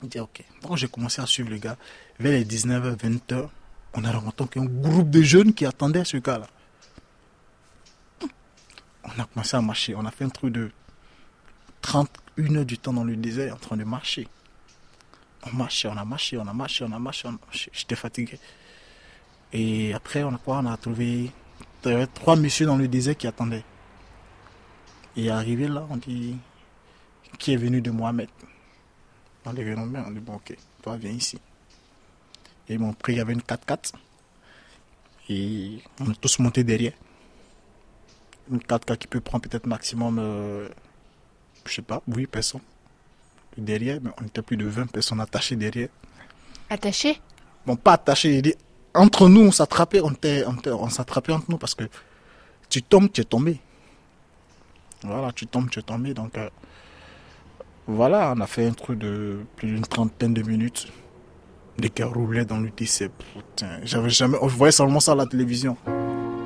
Il 0.02 0.10
dit 0.10 0.20
ok. 0.20 0.44
Donc 0.64 0.78
j'ai 0.78 0.88
commencé 0.88 1.22
à 1.22 1.28
suivre 1.28 1.52
le 1.52 1.58
gars. 1.58 1.78
Vers 2.20 2.32
les 2.32 2.44
19h, 2.44 2.98
20h, 2.98 3.50
on 3.94 4.04
a 4.04 4.12
rencontré 4.12 4.60
un 4.60 4.66
groupe 4.66 5.12
de 5.12 5.22
jeunes 5.22 5.54
qui 5.54 5.64
attendaient 5.68 6.04
ce 6.04 6.18
gars-là. 6.18 6.48
On 9.04 9.22
a 9.22 9.26
commencé 9.26 9.56
à 9.56 9.62
marcher. 9.62 9.94
On 9.96 10.04
a 10.04 10.10
fait 10.10 10.24
un 10.24 10.30
truc 10.30 10.54
de 10.54 10.72
31 11.82 12.56
heures 12.56 12.66
du 12.66 12.80
temps 12.80 12.94
dans 12.94 13.04
le 13.04 13.16
désert 13.16 13.54
en 13.54 13.58
train 13.58 13.78
de 13.78 13.84
marcher. 13.84 14.28
On 15.46 15.56
marchait, 15.56 15.88
on 15.88 15.98
a 15.98 16.06
marché, 16.06 16.38
on 16.40 16.48
a 16.48 16.54
marché, 16.54 16.84
on 16.84 16.92
a 16.94 16.98
marché. 16.98 17.30
marché. 17.30 17.70
J'étais 17.74 17.96
fatigué. 17.96 18.40
Et 19.52 19.94
après, 19.94 20.24
on 20.24 20.34
a 20.34 20.40
quoi? 20.40 20.58
On 20.58 20.66
a 20.66 20.76
trouvé 20.78 21.32
il 21.86 21.92
y 21.92 21.96
avait 21.96 22.08
trois 22.08 22.36
messieurs 22.36 22.66
dans 22.66 22.78
le 22.78 22.88
désert 22.88 23.18
qui 23.18 23.28
attendaient. 23.28 23.64
Et 25.16 25.30
arrivé 25.30 25.68
là, 25.68 25.86
on 25.90 25.98
dit 25.98 26.36
qui 27.38 27.54
est 27.54 27.58
venu 27.58 27.82
de 27.82 27.92
Mohamed? 27.92 28.30
On 29.46 29.52
les 29.52 29.64
bien, 29.64 30.06
on 30.08 30.12
dit 30.12 30.20
bon 30.20 30.36
ok, 30.36 30.56
toi 30.82 30.96
viens 30.98 31.12
ici. 31.12 31.40
Et 32.70 32.76
ils 32.76 32.80
m'ont 32.80 32.94
pris, 32.94 33.14
il 33.14 33.18
y 33.18 33.22
avait 33.22 33.34
une 33.34 33.42
4x4. 33.42 33.92
Et 35.30 35.80
on 36.00 36.12
est 36.12 36.20
tous 36.20 36.40
montés 36.40 36.64
derrière. 36.64 36.94
Une 38.50 38.60
4x4 38.60 38.98
qui 38.98 39.08
peut 39.08 39.20
prendre 39.20 39.48
peut-être 39.48 39.68
maximum, 39.68 40.18
euh, 40.20 40.70
je 41.66 41.74
sais 41.74 41.82
pas, 41.82 42.02
8 42.08 42.28
personnes. 42.28 42.62
Derrière, 43.58 44.00
mais 44.02 44.10
on 44.20 44.26
était 44.26 44.42
plus 44.42 44.58
de 44.58 44.66
20 44.66 44.88
personnes 44.88 45.20
attachées 45.20 45.56
derrière. 45.56 45.90
Attachées? 46.70 47.22
Bon, 47.66 47.76
pas 47.76 47.94
attachées, 47.94 48.42
entre 48.94 49.30
nous, 49.30 49.42
on 49.42 49.52
s'attrapait, 49.52 50.02
on, 50.02 50.14
on, 50.66 50.90
s'attrapait 50.90 51.34
entre 51.34 51.46
nous 51.50 51.58
parce 51.58 51.76
que 51.76 51.86
tu 52.70 52.82
tombes, 52.84 53.12
tu 53.12 53.22
es 53.22 53.24
tombé. 53.24 53.60
Voilà, 55.04 55.32
tu 55.32 55.48
tombes, 55.48 55.70
tu 55.70 55.80
es 55.80 55.82
tombé. 55.82 56.14
Donc, 56.14 56.38
euh, 56.38 56.50
voilà, 57.88 58.34
on 58.36 58.42
a 58.42 58.48
fait 58.48 58.68
un 58.68 58.74
truc 58.74 59.00
de 59.00 59.40
plus 59.56 59.70
d'une 59.70 59.82
trentaine 59.82 60.34
de 60.34 60.42
minutes. 60.42 60.88
Des 61.78 61.92
gars 61.94 62.06
roulaient 62.06 62.46
dans 62.46 62.60
le 62.60 62.72
lycée. 62.78 63.10
j'avais 63.84 64.10
jamais, 64.10 64.38
je 64.42 64.56
voyais 64.56 64.72
seulement 64.72 65.00
ça 65.00 65.14
à 65.14 65.16
la 65.16 65.26
télévision. 65.26 65.76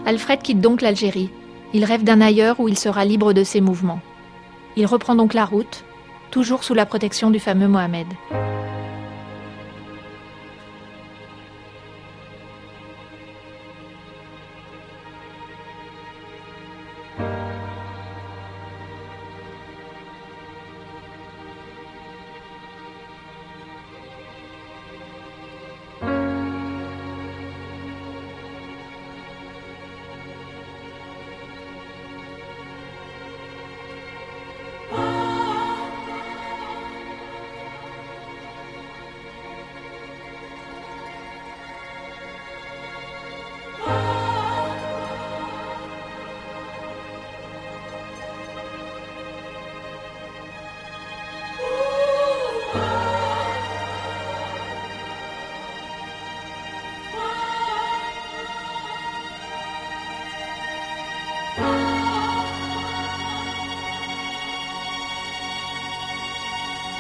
Alfred 0.06 0.42
quitte 0.42 0.62
donc 0.62 0.82
l'Algérie. 0.82 1.30
Il 1.74 1.84
rêve 1.84 2.06
d'un 2.06 2.22
ailleurs 2.22 2.62
où 2.62 2.70
il 2.70 2.80
sera 2.80 3.04
libre 3.04 3.34
de 3.34 3.44
ses 3.44 3.60
mouvements. 3.60 4.00
Il 4.78 4.86
reprend 4.86 5.16
donc 5.16 5.34
la 5.34 5.44
route, 5.44 5.84
toujours 6.32 6.64
sous 6.64 6.74
la 6.74 6.86
protection 6.86 7.30
du 7.30 7.40
fameux 7.40 7.68
Mohamed. 7.68 8.08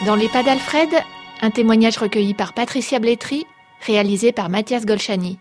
Dans 0.07 0.15
les 0.15 0.29
pas 0.29 0.41
d'Alfred, 0.41 0.87
un 1.41 1.49
témoignage 1.49 1.97
recueilli 1.97 2.33
par 2.33 2.53
Patricia 2.53 2.97
Blétry, 2.97 3.45
réalisé 3.85 4.31
par 4.31 4.47
Mathias 4.47 4.85
Golchani. 4.85 5.37